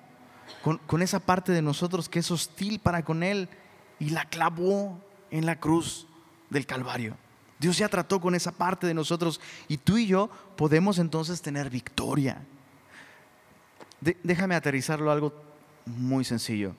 [0.64, 3.48] con, con, esa parte de nosotros que es hostil para con Él
[4.00, 6.08] y la clavó en la cruz
[6.50, 7.16] del Calvario.
[7.62, 11.70] Dios ya trató con esa parte de nosotros y tú y yo podemos entonces tener
[11.70, 12.42] victoria.
[14.00, 15.32] déjame aterrizarlo algo
[15.86, 16.74] muy sencillo.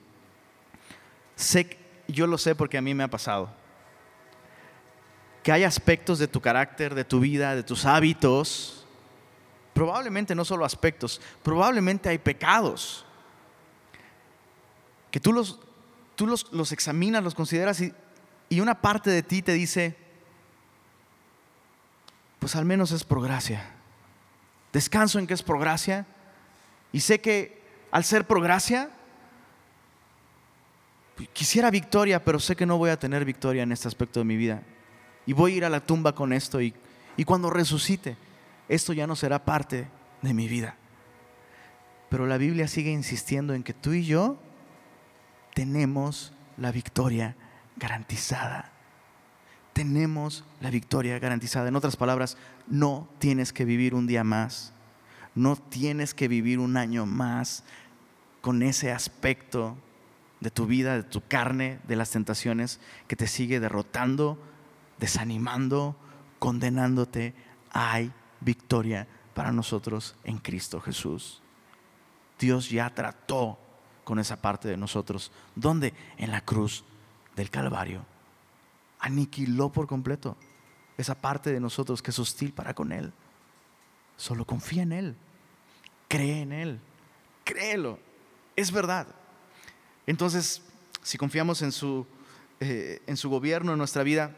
[1.36, 3.48] Sé, yo lo sé porque a mí me ha pasado.
[5.42, 8.84] Que hay aspectos de tu carácter, de tu vida, de tus hábitos,
[9.72, 13.06] probablemente no solo aspectos, probablemente hay pecados.
[15.10, 15.60] Que tú los,
[16.14, 17.94] tú los, los examinas, los consideras y,
[18.50, 20.03] y una parte de ti te dice,
[22.44, 23.64] pues al menos es por gracia.
[24.70, 26.04] Descanso en que es por gracia
[26.92, 27.58] y sé que
[27.90, 28.90] al ser por gracia
[31.32, 34.36] quisiera victoria, pero sé que no voy a tener victoria en este aspecto de mi
[34.36, 34.62] vida.
[35.24, 36.74] Y voy a ir a la tumba con esto y,
[37.16, 38.18] y cuando resucite,
[38.68, 39.88] esto ya no será parte
[40.20, 40.76] de mi vida.
[42.10, 44.38] Pero la Biblia sigue insistiendo en que tú y yo
[45.54, 47.36] tenemos la victoria
[47.76, 48.73] garantizada.
[49.74, 51.68] Tenemos la victoria garantizada.
[51.68, 54.72] En otras palabras, no tienes que vivir un día más.
[55.34, 57.64] No tienes que vivir un año más
[58.40, 59.76] con ese aspecto
[60.40, 64.38] de tu vida, de tu carne, de las tentaciones que te sigue derrotando,
[65.00, 65.96] desanimando,
[66.38, 67.34] condenándote.
[67.72, 71.42] Hay victoria para nosotros en Cristo Jesús.
[72.38, 73.58] Dios ya trató
[74.04, 75.32] con esa parte de nosotros.
[75.56, 75.94] ¿Dónde?
[76.16, 76.84] En la cruz
[77.34, 78.13] del Calvario.
[79.04, 80.34] Aniquiló por completo
[80.96, 83.12] esa parte de nosotros que es hostil para con Él.
[84.16, 85.16] Solo confía en Él.
[86.08, 86.80] Cree en Él.
[87.44, 87.98] Créelo.
[88.56, 89.06] Es verdad.
[90.06, 90.62] Entonces,
[91.02, 92.06] si confiamos en su,
[92.60, 94.34] eh, en su gobierno, en nuestra vida,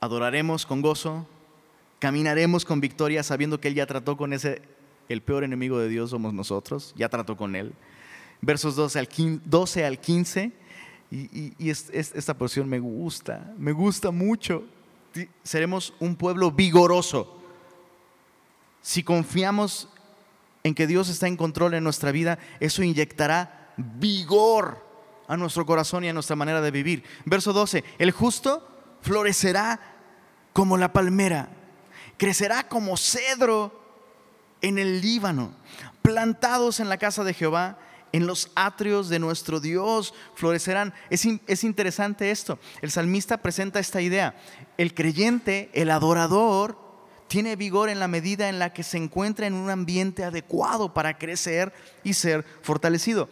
[0.00, 1.28] adoraremos con gozo,
[1.98, 4.62] caminaremos con victoria sabiendo que Él ya trató con ese,
[5.10, 7.74] el peor enemigo de Dios somos nosotros, ya trató con Él.
[8.40, 8.98] Versos 12
[9.84, 10.52] al 15,
[11.10, 14.64] y, esta porción me gusta, me gusta mucho.
[15.42, 17.40] Seremos un pueblo vigoroso.
[18.82, 19.88] Si confiamos
[20.62, 24.84] en que Dios está en control en nuestra vida, eso inyectará vigor
[25.28, 27.04] a nuestro corazón y a nuestra manera de vivir.
[27.24, 28.66] Verso 12, el justo
[29.00, 29.80] florecerá
[30.52, 31.48] como la palmera,
[32.16, 33.80] crecerá como cedro
[34.60, 35.52] en el Líbano,
[36.02, 37.78] plantados en la casa de Jehová,
[38.12, 40.94] en los atrios de nuestro Dios, florecerán.
[41.10, 42.58] Es, es, interesante esto.
[42.82, 44.36] El salmista presenta esta idea.
[44.78, 46.78] El creyente, el adorador,
[47.28, 51.18] tiene vigor en la medida en la que se encuentra en un ambiente adecuado para
[51.18, 51.72] crecer
[52.04, 53.28] y ser fortalecido.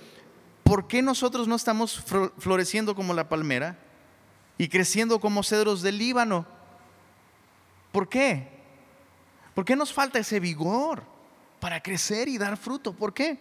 [0.65, 2.03] ¿Por qué nosotros no estamos
[2.39, 3.79] floreciendo como la palmera
[4.59, 6.47] y creciendo como cedros del Líbano?
[7.93, 8.49] ¿Por qué?
[9.55, 11.05] ¿Por qué nos falta ese vigor
[11.61, 12.93] para crecer y dar fruto?
[12.93, 13.39] ¿Por qué?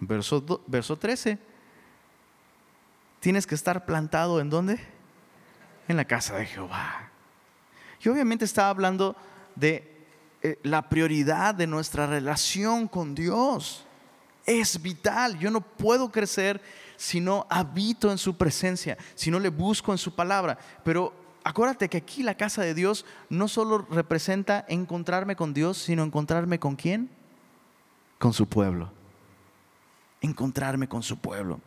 [0.00, 1.38] Verso, verso 13.
[3.20, 4.80] Tienes que estar plantado en dónde?
[5.88, 7.10] En la casa de Jehová.
[8.02, 9.14] Y obviamente estaba hablando
[9.54, 10.06] de
[10.42, 13.84] eh, la prioridad de nuestra relación con Dios.
[14.46, 15.38] Es vital.
[15.38, 16.62] Yo no puedo crecer
[16.96, 20.58] si no habito en su presencia, si no le busco en su palabra.
[20.82, 21.12] Pero
[21.44, 26.58] acuérdate que aquí la casa de Dios no solo representa encontrarme con Dios, sino encontrarme
[26.58, 27.10] con quién?
[28.18, 28.99] Con su pueblo.
[30.20, 31.60] Encontrarme con su pueblo.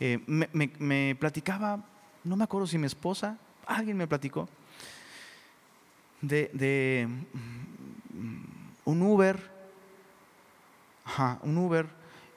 [0.00, 1.84] Eh, me, me platicaba,
[2.24, 4.48] no me acuerdo si mi esposa, alguien me platicó,
[6.22, 7.08] de,
[8.12, 8.44] mm,
[8.84, 9.50] un Uber,
[11.42, 11.86] un Uber,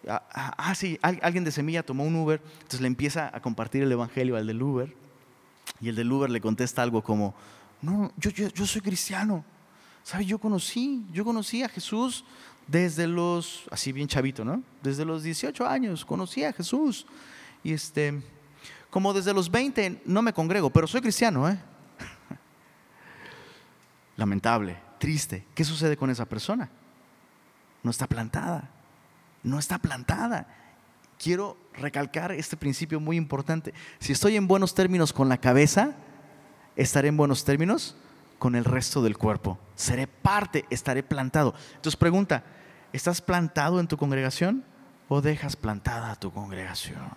[0.07, 3.83] ah, ah, ah, sí, alguien de Semilla tomó un Uber, entonces le empieza a compartir
[3.83, 4.93] el Evangelio al del Uber,
[5.79, 7.35] y el del Uber le contesta algo como,
[7.81, 9.45] no, yo, yo, yo soy cristiano,
[10.03, 10.27] ¿sabes?
[10.27, 12.25] Yo conocí, yo conocí a Jesús
[12.67, 14.63] desde los, así bien chavito, ¿no?
[14.81, 17.05] Desde los 18 años conocí a Jesús,
[17.63, 18.21] y este,
[18.89, 21.57] como desde los 20 no me congrego, pero soy cristiano, ¿eh?
[24.17, 25.45] lamentable, triste.
[25.53, 26.69] ¿Qué sucede con esa persona?
[27.83, 28.69] No está plantada.
[29.43, 30.47] No está plantada.
[31.19, 33.73] Quiero recalcar este principio muy importante.
[33.99, 35.95] Si estoy en buenos términos con la cabeza,
[36.75, 37.95] estaré en buenos términos
[38.45, 39.57] con el resto del cuerpo.
[39.73, 41.55] Seré parte, estaré plantado.
[41.77, 42.43] Entonces pregunta,
[42.93, 44.63] ¿estás plantado en tu congregación
[45.07, 47.09] o dejas plantada a tu congregación?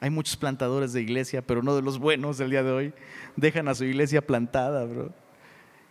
[0.00, 2.94] Hay muchos plantadores de iglesia, pero no de los buenos del día de hoy.
[3.36, 5.14] Dejan a su iglesia plantada, bro.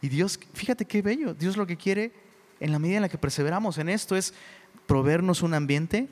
[0.01, 1.33] Y Dios, fíjate qué bello.
[1.33, 2.12] Dios lo que quiere,
[2.59, 4.33] en la medida en la que perseveramos en esto, es
[4.88, 6.09] proveernos un ambiente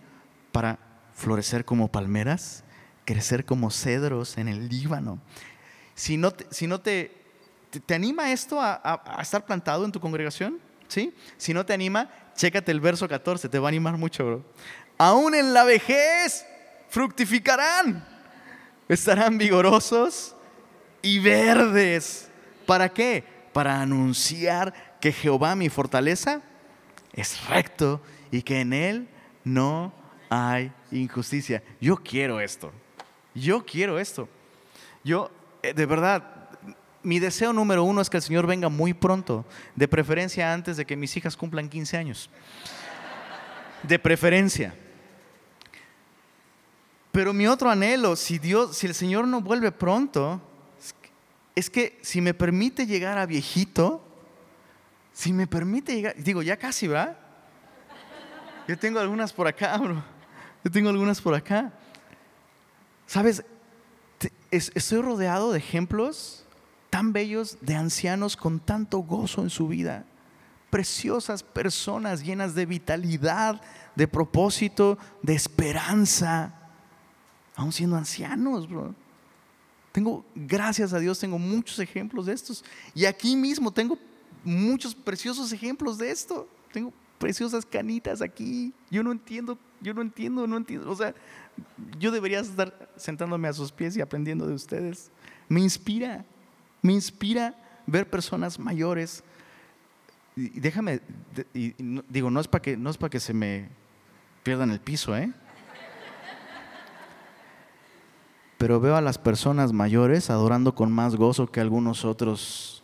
[0.54, 0.80] para
[1.13, 2.63] florecer como palmeras,
[3.04, 5.19] crecer como cedros en el Líbano.
[5.97, 7.12] Si no te, si no te,
[7.88, 11.12] te, anima esto a, a, estar plantado en tu congregación, ¿sí?
[11.38, 14.45] Si no te anima, chécate el verso 14, te va a animar mucho, bro.
[14.99, 16.45] Aún en la vejez
[16.89, 18.07] fructificarán,
[18.88, 20.36] estarán vigorosos
[21.01, 22.29] y verdes.
[22.67, 23.23] ¿Para qué?
[23.51, 26.43] Para anunciar que Jehová mi fortaleza
[27.12, 29.07] es recto y que en él
[29.43, 29.91] no
[30.29, 31.63] hay injusticia.
[31.81, 32.71] Yo quiero esto.
[33.33, 34.29] Yo quiero esto.
[35.03, 35.31] Yo,
[35.62, 36.24] de verdad,
[37.04, 40.86] mi deseo número uno es que el Señor venga muy pronto, de preferencia antes de
[40.86, 42.30] que mis hijas cumplan 15 años.
[43.84, 44.76] De preferencia.
[47.12, 50.41] Pero mi otro anhelo, si Dios, si el Señor no vuelve pronto,
[51.56, 54.04] es que si me permite llegar a viejito,
[55.13, 57.17] si me permite llegar, digo, ya casi, ¿va?
[58.67, 60.04] Yo tengo algunas por acá, bro.
[60.63, 61.72] Yo tengo algunas por acá.
[63.08, 63.43] ¿Sabes?
[64.51, 66.43] Estoy rodeado de ejemplos
[66.89, 70.05] tan bellos de ancianos con tanto gozo en su vida.
[70.69, 73.62] Preciosas personas llenas de vitalidad,
[73.95, 76.53] de propósito, de esperanza.
[77.55, 78.93] Aún siendo ancianos, bro.
[79.91, 82.63] Tengo, gracias a Dios, tengo muchos ejemplos de estos.
[82.93, 83.97] Y aquí mismo tengo
[84.43, 86.47] muchos preciosos ejemplos de esto.
[86.71, 88.73] Tengo preciosas canitas aquí.
[88.89, 90.89] Yo no entiendo, yo no entiendo, no entiendo.
[90.89, 91.13] O sea,
[91.99, 95.12] yo debería estar sentándome a sus pies y aprendiendo de ustedes.
[95.49, 96.25] Me inspira,
[96.82, 99.23] me inspira ver personas mayores.
[100.36, 101.01] Y déjame,
[101.53, 101.73] y
[102.10, 103.69] digo, no es para que, no es para que se me
[104.43, 105.32] pierdan el piso, ¿eh?
[108.58, 112.84] Pero veo a las personas mayores adorando con más gozo que algunos otros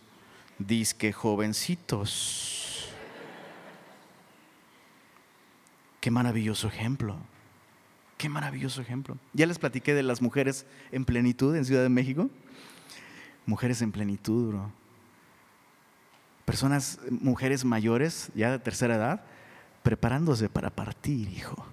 [0.60, 2.53] disque jovencitos.
[6.04, 7.16] Qué maravilloso ejemplo.
[8.18, 9.18] Qué maravilloso ejemplo.
[9.32, 12.30] Ya les platiqué de las mujeres en plenitud en Ciudad de México.
[13.46, 14.70] Mujeres en plenitud, bro.
[16.44, 19.24] Personas, mujeres mayores, ya de tercera edad,
[19.82, 21.66] preparándose para partir, hijo.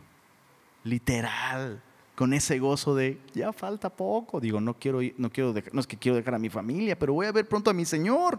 [0.85, 1.83] Literal,
[2.15, 4.39] con ese gozo de ya falta poco.
[4.39, 7.27] Digo, no quiero, no quiero, no es que quiero dejar a mi familia, pero voy
[7.27, 8.39] a ver pronto a mi Señor.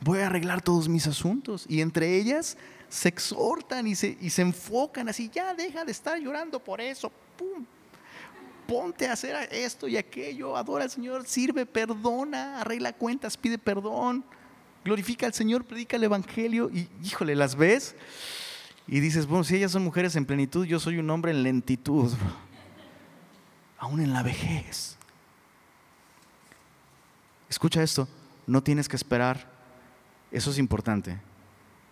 [0.00, 1.64] Voy a arreglar todos mis asuntos.
[1.66, 2.58] Y entre ellas
[2.92, 7.10] se exhortan y se, y se enfocan así, ya deja de estar llorando por eso.
[7.38, 7.64] ¡Pum!
[8.66, 14.22] Ponte a hacer esto y aquello, adora al Señor, sirve, perdona, arregla cuentas, pide perdón,
[14.84, 17.94] glorifica al Señor, predica el Evangelio y híjole, las ves
[18.86, 22.12] y dices, bueno, si ellas son mujeres en plenitud, yo soy un hombre en lentitud,
[23.78, 24.98] aún en la vejez.
[27.48, 28.06] Escucha esto,
[28.46, 29.50] no tienes que esperar,
[30.30, 31.31] eso es importante.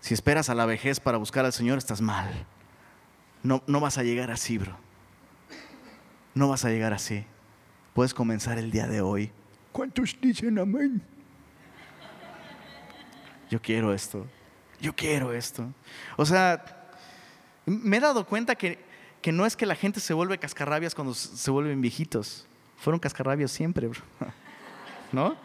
[0.01, 2.47] Si esperas a la vejez para buscar al Señor, estás mal.
[3.43, 4.77] No, no vas a llegar así, bro.
[6.35, 7.25] No vas a llegar así.
[7.95, 9.31] Puedes comenzar el día de hoy.
[9.73, 11.03] ¿Cuántos dicen amén?
[13.51, 14.27] Yo quiero esto.
[14.81, 15.67] Yo quiero esto.
[16.17, 16.65] O sea,
[17.67, 18.79] me he dado cuenta que,
[19.21, 22.47] que no es que la gente se vuelve cascarrabias cuando se vuelven viejitos.
[22.77, 24.01] Fueron cascarrabias siempre, bro.
[25.13, 25.37] ¿No?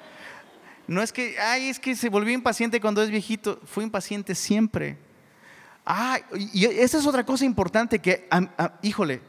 [0.88, 3.60] No es que, ay, es que se volvió impaciente cuando es viejito.
[3.66, 4.98] Fue impaciente siempre.
[5.86, 6.20] Ah,
[6.54, 8.28] y esa es otra cosa importante que,
[8.82, 9.22] híjole,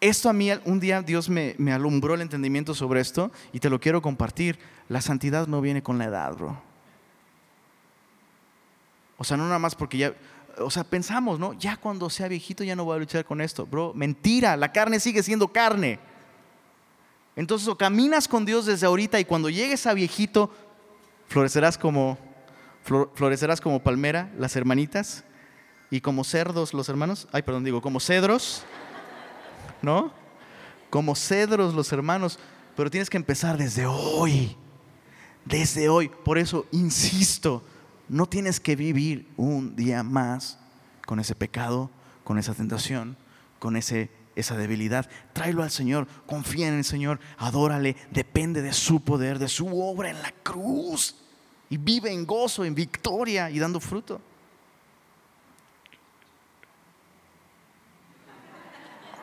[0.00, 3.70] esto a mí un día Dios me, me, alumbró el entendimiento sobre esto y te
[3.70, 4.58] lo quiero compartir.
[4.88, 6.60] La santidad no viene con la edad, bro.
[9.16, 10.14] O sea, no nada más porque ya,
[10.58, 11.52] o sea, pensamos, ¿no?
[11.54, 13.92] Ya cuando sea viejito ya no voy a luchar con esto, bro.
[13.94, 16.00] Mentira, la carne sigue siendo carne.
[17.36, 20.50] Entonces o caminas con Dios desde ahorita y cuando llegues a viejito,
[21.28, 22.18] florecerás como,
[23.14, 25.24] florecerás como palmera, las hermanitas,
[25.92, 28.64] y como cerdos los hermanos, ay, perdón, digo, como cedros,
[29.82, 30.10] ¿no?
[30.88, 32.38] Como cedros los hermanos,
[32.74, 34.56] pero tienes que empezar desde hoy,
[35.44, 36.08] desde hoy.
[36.08, 37.62] Por eso, insisto,
[38.08, 40.58] no tienes que vivir un día más
[41.04, 41.90] con ese pecado,
[42.24, 43.18] con esa tentación,
[43.58, 45.08] con ese esa debilidad.
[45.32, 50.10] Tráelo al Señor, confía en el Señor, adórale, depende de su poder, de su obra
[50.10, 51.16] en la cruz.
[51.68, 54.20] Y vive en gozo, en victoria y dando fruto.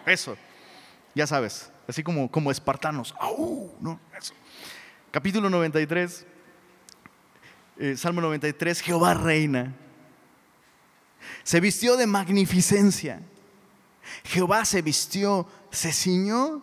[0.06, 0.36] Eso,
[1.14, 3.14] ya sabes, así como, como espartanos.
[3.80, 4.00] ¿no?
[5.12, 6.26] Capítulo 93,
[7.78, 9.76] eh, Salmo 93, Jehová reina.
[11.44, 13.22] Se vistió de magnificencia
[14.24, 16.62] Jehová se vistió, se ciñó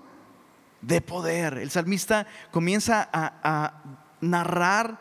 [0.81, 1.59] de poder.
[1.59, 3.83] El salmista comienza a,
[4.21, 4.99] narrar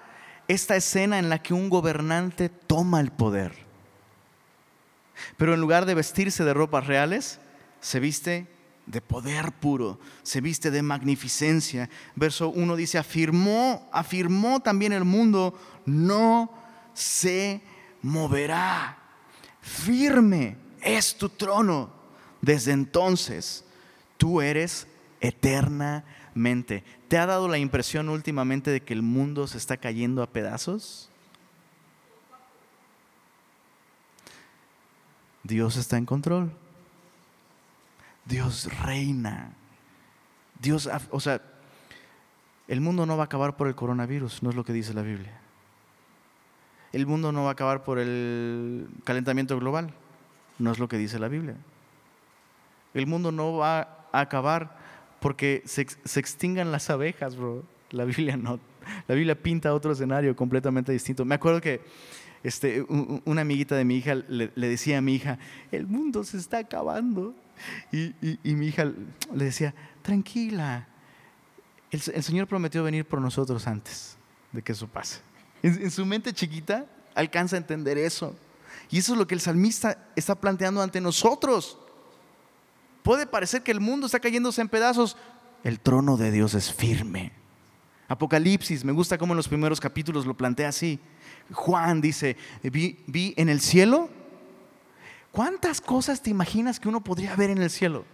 [0.47, 3.53] esta escena en la que un gobernante toma el poder.
[5.38, 7.39] Pero en lugar de vestirse de ropas reales,
[7.79, 8.47] se viste
[8.86, 11.89] de poder puro, se viste de magnificencia.
[12.15, 16.51] Verso 1 dice, afirmó, afirmó también el mundo, no
[16.93, 17.62] se
[18.01, 18.97] moverá.
[19.62, 21.94] Firme es tu trono
[22.45, 23.65] desde entonces,
[24.17, 24.87] tú eres
[25.19, 26.83] eternamente.
[27.07, 31.09] ¿Te ha dado la impresión últimamente de que el mundo se está cayendo a pedazos?
[35.41, 36.51] Dios está en control.
[38.25, 39.53] Dios reina.
[40.59, 41.41] Dios, o sea,
[42.67, 45.01] el mundo no va a acabar por el coronavirus, no es lo que dice la
[45.01, 45.41] Biblia.
[46.93, 49.95] El mundo no va a acabar por el calentamiento global,
[50.59, 51.57] no es lo que dice la Biblia.
[52.95, 54.77] El mundo no va a acabar
[55.19, 57.63] porque se, extingan las abejas, bro.
[57.91, 58.59] La Biblia no.
[59.07, 61.25] La Biblia pinta otro escenario completamente distinto.
[61.25, 61.81] Me acuerdo que
[62.43, 62.83] este,
[63.25, 65.39] una amiguita de mi hija le, decía a mi hija,
[65.71, 67.35] el mundo se está acabando.
[67.91, 68.85] Y, mi hija
[69.33, 70.87] le decía, tranquila,
[71.91, 74.17] el, Señor prometió venir por nosotros antes
[74.51, 75.19] de que eso pase.
[75.63, 78.35] en su mente chiquita alcanza a entender eso.
[78.91, 81.79] Y eso es lo que el salmista está planteando ante nosotros.
[83.06, 85.16] Puede parecer que el mundo está cayéndose en pedazos.
[85.64, 87.32] El trono de Dios es firme.
[88.08, 90.99] Apocalipsis, me gusta cómo en los primeros capítulos lo plantea así.
[91.51, 92.97] Juan dice, vi,
[93.38, 94.10] en el cielo.
[95.32, 98.06] ¿Cuántas cosas te imaginas que uno podría ver en el cielo?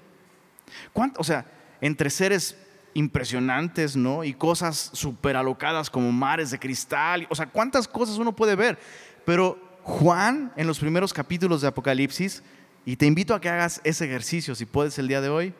[1.17, 1.45] O sea,
[1.79, 2.57] entre seres
[2.93, 4.25] impresionantes, ¿no?
[4.25, 7.27] Y cosas súper alocadas como mares de cristal.
[7.29, 8.77] O sea, ¿cuántas cosas uno puede ver?
[9.25, 12.43] Pero Juan, en los primeros capítulos de Apocalipsis,
[12.85, 15.53] y te invito a que hagas ese ejercicio, si puedes, el día de hoy,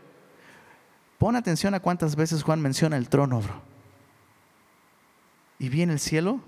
[1.18, 3.62] pon atención a cuántas veces Juan menciona el trono, bro.
[5.60, 6.42] Y vi el cielo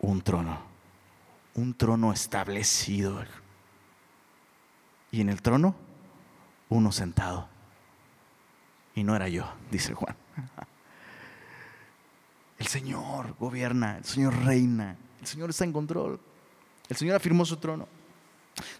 [0.00, 0.60] un trono,
[1.54, 3.24] un trono establecido.
[5.12, 5.76] Y en el trono,
[6.68, 7.48] uno sentado.
[8.96, 10.16] Y no era yo, dice Juan.
[12.56, 16.20] El Señor gobierna, el Señor reina, el Señor está en control.
[16.88, 17.88] El Señor afirmó su trono.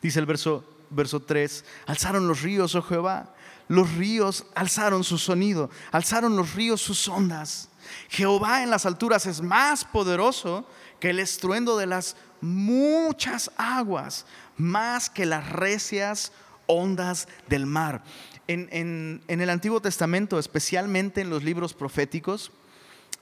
[0.03, 3.35] Dice el verso, verso 3, alzaron los ríos, oh Jehová,
[3.69, 7.69] los ríos alzaron su sonido, alzaron los ríos sus ondas.
[8.09, 10.67] Jehová en las alturas es más poderoso
[11.01, 16.33] que el estruendo de las muchas aguas, más que las recias
[16.67, 18.03] ondas del mar.
[18.47, 22.53] En, en, el Antiguo Testamento, especialmente en los libros proféticos,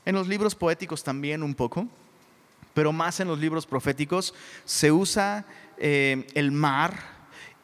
[0.05, 1.87] en los libros poéticos también un poco,
[2.75, 4.35] pero más en los libros proféticos,
[4.65, 5.45] se usa
[5.79, 6.99] eh, el mar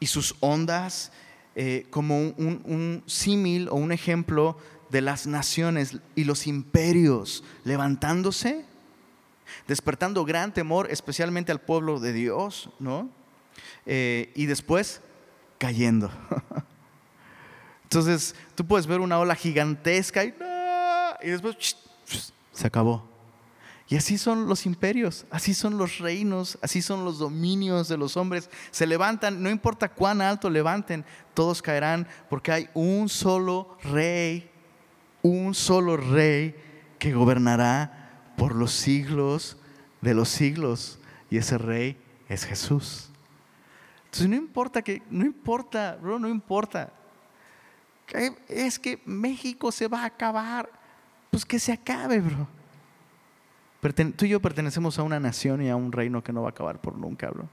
[0.00, 1.12] y sus ondas
[1.54, 4.56] eh, como un, símil o un ejemplo
[4.90, 8.64] de las naciones y los imperios levantándose,
[9.66, 13.10] despertando gran temor, especialmente al pueblo de Dios, ¿no?
[13.86, 15.00] Eh, y después
[15.58, 16.10] cayendo.
[17.82, 20.34] Entonces, tú puedes ver una ola gigantesca y,
[21.22, 21.76] y después
[22.52, 23.17] se acabó.
[23.90, 28.18] Y así son los imperios, así son los reinos, así son los dominios de los
[28.18, 28.50] hombres.
[28.70, 34.50] Se levantan, no importa cuán alto levanten, todos caerán porque hay un solo rey,
[35.22, 36.54] un solo rey
[36.98, 39.56] que gobernará por los siglos
[40.02, 40.98] de los siglos.
[41.30, 41.96] Y ese rey
[42.28, 43.08] es Jesús.
[44.04, 46.92] Entonces no importa que, no importa, bro, no importa.
[48.48, 50.70] Es que México se va a acabar.
[51.30, 52.57] Pues que se acabe, bro.
[53.80, 56.50] Tú y yo pertenecemos a una nación y a un reino que no va a
[56.50, 57.48] acabar por nunca, bro.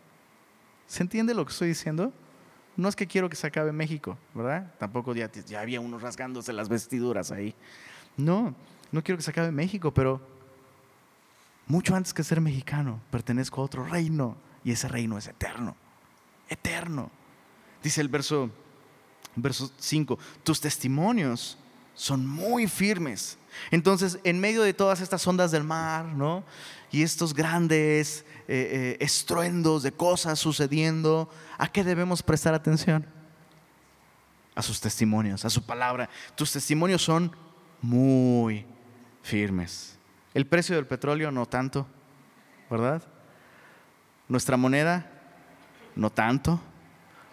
[0.87, 2.11] ¿Se entiende lo que estoy diciendo?
[2.75, 4.73] No es que quiero que se acabe México, ¿verdad?
[4.79, 7.53] Tampoco ya, había unos rasgándose las vestiduras ahí.
[8.17, 8.55] No,
[8.91, 10.19] no quiero que se acabe México, pero
[11.67, 15.75] mucho antes que ser mexicano, pertenezco a otro reino y ese reino es eterno,
[16.49, 17.09] eterno.
[17.81, 18.49] Dice el verso,
[19.35, 21.57] verso 5, tus testimonios
[21.95, 23.37] son muy firmes
[23.71, 26.43] entonces, en medio de todas estas ondas del mar, ¿no?
[26.91, 33.05] Y estos grandes eh, eh, estruendos de cosas sucediendo, ¿a qué debemos prestar atención?
[34.55, 36.09] A sus testimonios, a su palabra.
[36.35, 37.35] Tus testimonios son
[37.81, 38.65] muy
[39.21, 39.97] firmes.
[40.33, 41.87] El precio del petróleo no tanto,
[42.69, 43.03] ¿verdad?
[44.27, 45.11] Nuestra moneda
[45.95, 46.61] no tanto.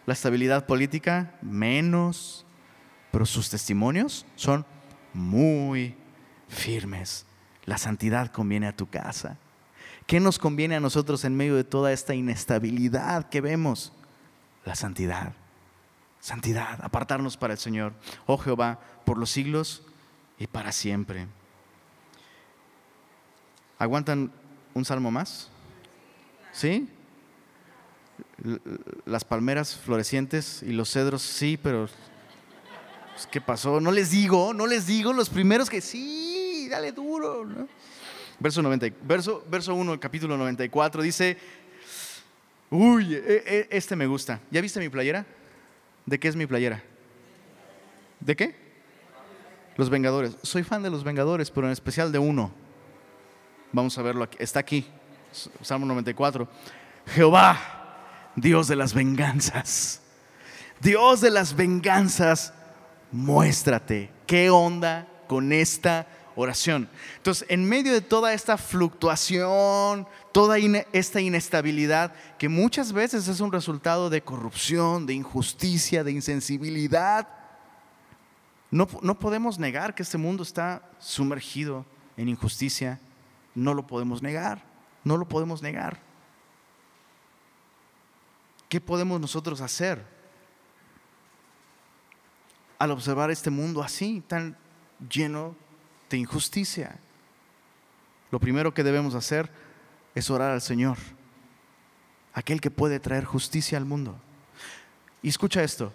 [0.06, 2.44] La estabilidad política menos.
[3.12, 4.66] Pero sus testimonios son
[5.14, 5.94] muy
[6.48, 7.24] firmes.
[7.64, 9.36] La santidad conviene a tu casa.
[10.06, 13.92] ¿Qué nos conviene a nosotros en medio de toda esta inestabilidad que vemos?
[14.64, 15.34] La santidad.
[16.20, 17.92] Santidad, apartarnos para el Señor.
[18.26, 19.82] Oh Jehová, por los siglos
[20.38, 21.26] y para siempre.
[23.78, 24.32] ¿Aguantan
[24.74, 25.50] un salmo más?
[26.52, 26.88] ¿Sí?
[29.04, 31.88] Las palmeras florecientes y los cedros, sí, pero
[33.12, 33.80] pues, ¿qué pasó?
[33.80, 37.46] No les digo, no les digo los primeros que sí, dale duro.
[38.38, 41.38] Verso, 90, verso, verso 1, capítulo 94, dice,
[42.70, 44.40] uy, e, e, este me gusta.
[44.50, 45.24] ¿Ya viste mi playera?
[46.06, 46.82] ¿De qué es mi playera?
[48.20, 48.54] ¿De qué?
[49.76, 50.36] Los Vengadores.
[50.42, 52.52] Soy fan de los Vengadores, pero en especial de uno.
[53.72, 54.36] Vamos a verlo aquí.
[54.40, 54.86] Está aquí.
[55.62, 56.48] Salmo 94.
[57.06, 57.58] Jehová,
[58.36, 60.02] Dios de las venganzas.
[60.80, 62.52] Dios de las venganzas,
[63.12, 64.10] muéstrate.
[64.26, 66.06] ¿Qué onda con esta
[66.36, 66.88] oración.
[67.16, 70.56] Entonces, en medio de toda esta fluctuación, toda
[70.92, 77.28] esta inestabilidad, que muchas veces es un resultado de corrupción, de injusticia, de insensibilidad,
[78.70, 81.84] no, no podemos negar que este mundo está sumergido
[82.16, 83.00] en injusticia.
[83.54, 84.64] No lo podemos negar,
[85.04, 86.00] no lo podemos negar.
[88.70, 90.11] ¿Qué podemos nosotros hacer?
[92.83, 94.57] Al observar este mundo así, tan
[95.09, 95.55] lleno
[96.11, 96.99] de injusticia.
[98.33, 99.49] Lo primero que debemos hacer
[100.16, 100.99] es orar al Señor,
[102.35, 104.16] aquel que puede traer justicia al mundo.
[105.22, 105.93] Y escucha esto,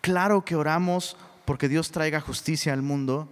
[0.00, 3.28] claro que oramos porque Dios traiga justicia al mundo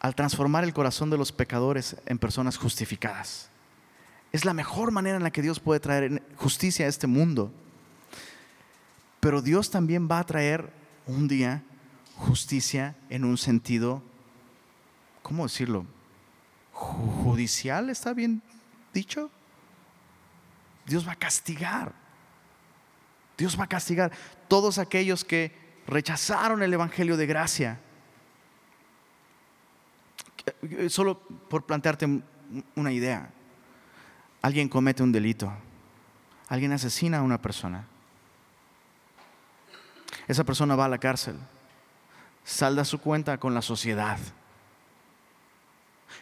[0.00, 3.50] al transformar el corazón de los pecadores en personas justificadas.
[4.32, 7.52] Es la mejor manera en la que Dios puede traer justicia a este mundo.
[9.24, 10.70] Pero Dios también va a traer
[11.06, 11.62] un día
[12.14, 14.02] justicia en un sentido,
[15.22, 15.86] ¿cómo decirlo?
[16.72, 18.42] Judicial, ¿está bien
[18.92, 19.30] dicho?
[20.84, 21.94] Dios va a castigar.
[23.38, 24.12] Dios va a castigar
[24.46, 25.56] todos aquellos que
[25.86, 27.80] rechazaron el Evangelio de gracia.
[30.90, 31.18] Solo
[31.48, 32.22] por plantearte
[32.74, 33.30] una idea.
[34.42, 35.50] Alguien comete un delito.
[36.46, 37.86] Alguien asesina a una persona.
[40.26, 41.36] Esa persona va a la cárcel.
[42.44, 44.18] Salda su cuenta con la sociedad.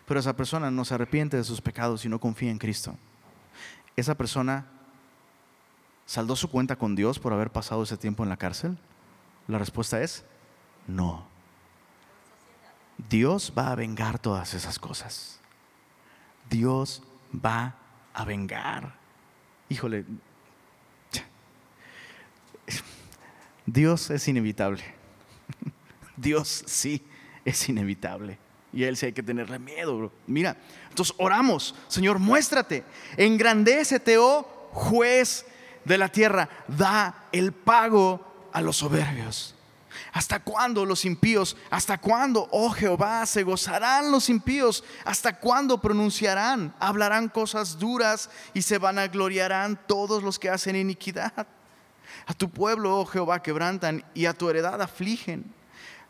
[0.07, 2.96] Pero esa persona no se arrepiente de sus pecados y no confía en Cristo.
[3.96, 4.66] Esa persona
[6.07, 8.78] saldó su cuenta con Dios por haber pasado ese tiempo en la cárcel.
[9.48, 10.24] La respuesta es
[10.86, 11.26] no.
[13.09, 15.40] Dios va a vengar todas esas cosas.
[16.48, 17.74] Dios va
[18.14, 18.94] a vengar.
[19.68, 20.05] Híjole,
[23.72, 24.82] Dios es inevitable.
[26.16, 27.02] Dios sí
[27.42, 28.38] es inevitable.
[28.70, 30.56] Y a Él sí hay que tenerle miedo, Mira,
[30.88, 32.84] entonces oramos, Señor, muéstrate,
[33.16, 35.46] engrandécete, oh juez
[35.84, 39.54] de la tierra, da el pago a los soberbios.
[40.12, 41.56] ¿Hasta cuándo los impíos?
[41.70, 44.84] ¿Hasta cuándo, oh Jehová, se gozarán los impíos?
[45.04, 46.74] ¿Hasta cuándo pronunciarán?
[46.78, 51.46] Hablarán cosas duras y se van a gloriarán todos los que hacen iniquidad.
[52.26, 55.44] A tu pueblo, oh Jehová, quebrantan y a tu heredad afligen.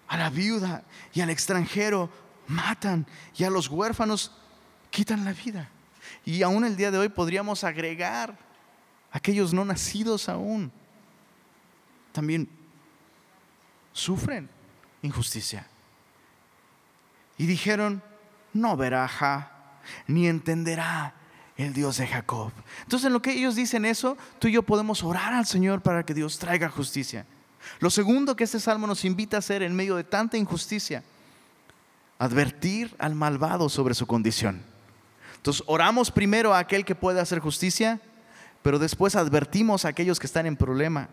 [0.09, 0.85] A la viuda
[1.15, 2.11] y al extranjero
[2.47, 4.33] matan y a los huérfanos
[4.91, 5.71] quitan la vida.
[6.25, 8.37] Y aún el día de hoy podríamos agregar
[9.11, 10.71] aquellos no nacidos aún.
[12.13, 12.49] También
[13.93, 14.49] sufren
[15.03, 15.67] injusticia.
[17.39, 18.03] Y dijeron,
[18.53, 19.51] no verá,
[20.07, 21.15] ni entenderá
[21.57, 22.53] el Dios de Jacob.
[22.83, 26.05] Entonces en lo que ellos dicen eso, tú y yo podemos orar al Señor para
[26.05, 27.27] que Dios traiga justicia.
[27.81, 31.03] Lo segundo que este salmo nos invita a hacer en medio de tanta injusticia,
[32.19, 34.63] advertir al malvado sobre su condición.
[35.37, 38.01] Entonces oramos primero a aquel que puede hacer justicia,
[38.63, 41.09] pero después advertimos a aquellos que están en problema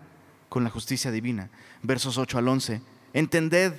[0.49, 1.49] con la justicia divina.
[1.81, 2.81] Versos 8 al 11.
[3.13, 3.73] Entended,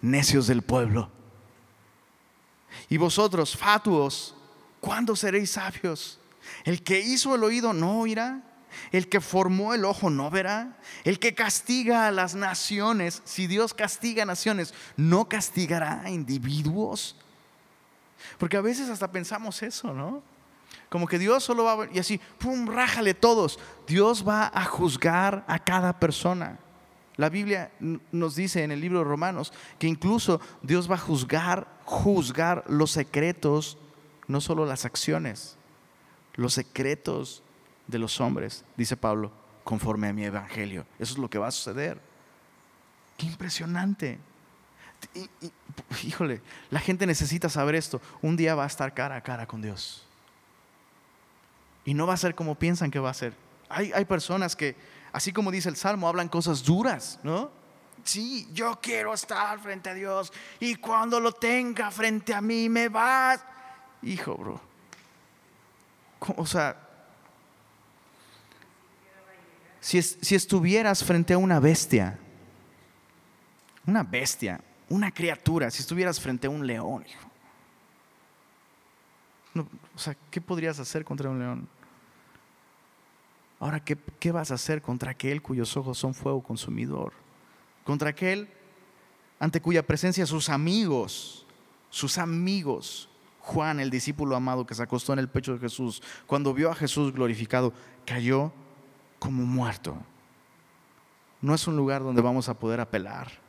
[0.00, 1.10] necios del pueblo.
[2.88, 4.34] Y vosotros, fatuos,
[4.82, 6.18] ¿cuándo seréis sabios?
[6.64, 8.42] El que hizo el oído no oirá.
[8.90, 10.76] El que formó el ojo no verá.
[11.04, 17.16] El que castiga a las naciones, si Dios castiga a naciones, no castigará a individuos.
[18.38, 20.22] Porque a veces hasta pensamos eso, ¿no?
[20.88, 23.58] Como que Dios solo va a y así, pum, rájale todos.
[23.86, 26.58] Dios va a juzgar a cada persona.
[27.16, 27.70] La Biblia
[28.10, 32.90] nos dice en el libro de Romanos que incluso Dios va a juzgar, juzgar los
[32.90, 33.76] secretos,
[34.26, 35.56] no solo las acciones,
[36.34, 37.42] los secretos
[37.86, 39.32] de los hombres, dice Pablo,
[39.64, 40.86] conforme a mi evangelio.
[40.98, 42.00] Eso es lo que va a suceder.
[43.16, 44.18] Qué impresionante.
[46.04, 48.00] híjole, la gente necesita saber esto.
[48.20, 50.06] Un día va a estar cara a cara con Dios.
[51.84, 53.34] Y no va a ser como piensan que va a ser.
[53.68, 54.76] Hay, hay personas que,
[55.12, 57.50] así como dice el Salmo, hablan cosas duras, ¿no?
[58.04, 62.88] Sí, yo quiero estar frente a Dios y cuando lo tenga frente a mí me
[62.88, 63.44] vas.
[64.02, 64.60] Hijo, bro.
[66.36, 66.76] O sea,
[69.80, 72.18] si, si estuvieras frente a una bestia,
[73.86, 77.32] una bestia, una criatura, si estuvieras frente a un león, hijo,
[79.94, 81.68] o sea, ¿qué podrías hacer contra un león?
[83.60, 87.12] Ahora, ¿qué, ¿qué, vas a hacer contra aquel cuyos ojos son fuego consumidor?
[87.84, 88.48] Contra aquel
[89.38, 91.46] ante cuya presencia sus amigos,
[91.90, 93.08] sus amigos,
[93.42, 96.76] Juan, el discípulo amado que se acostó en el pecho de Jesús, cuando vio a
[96.76, 97.72] Jesús glorificado,
[98.06, 98.52] cayó
[99.18, 99.96] como muerto.
[101.40, 103.41] No es un lugar donde vamos a poder apelar.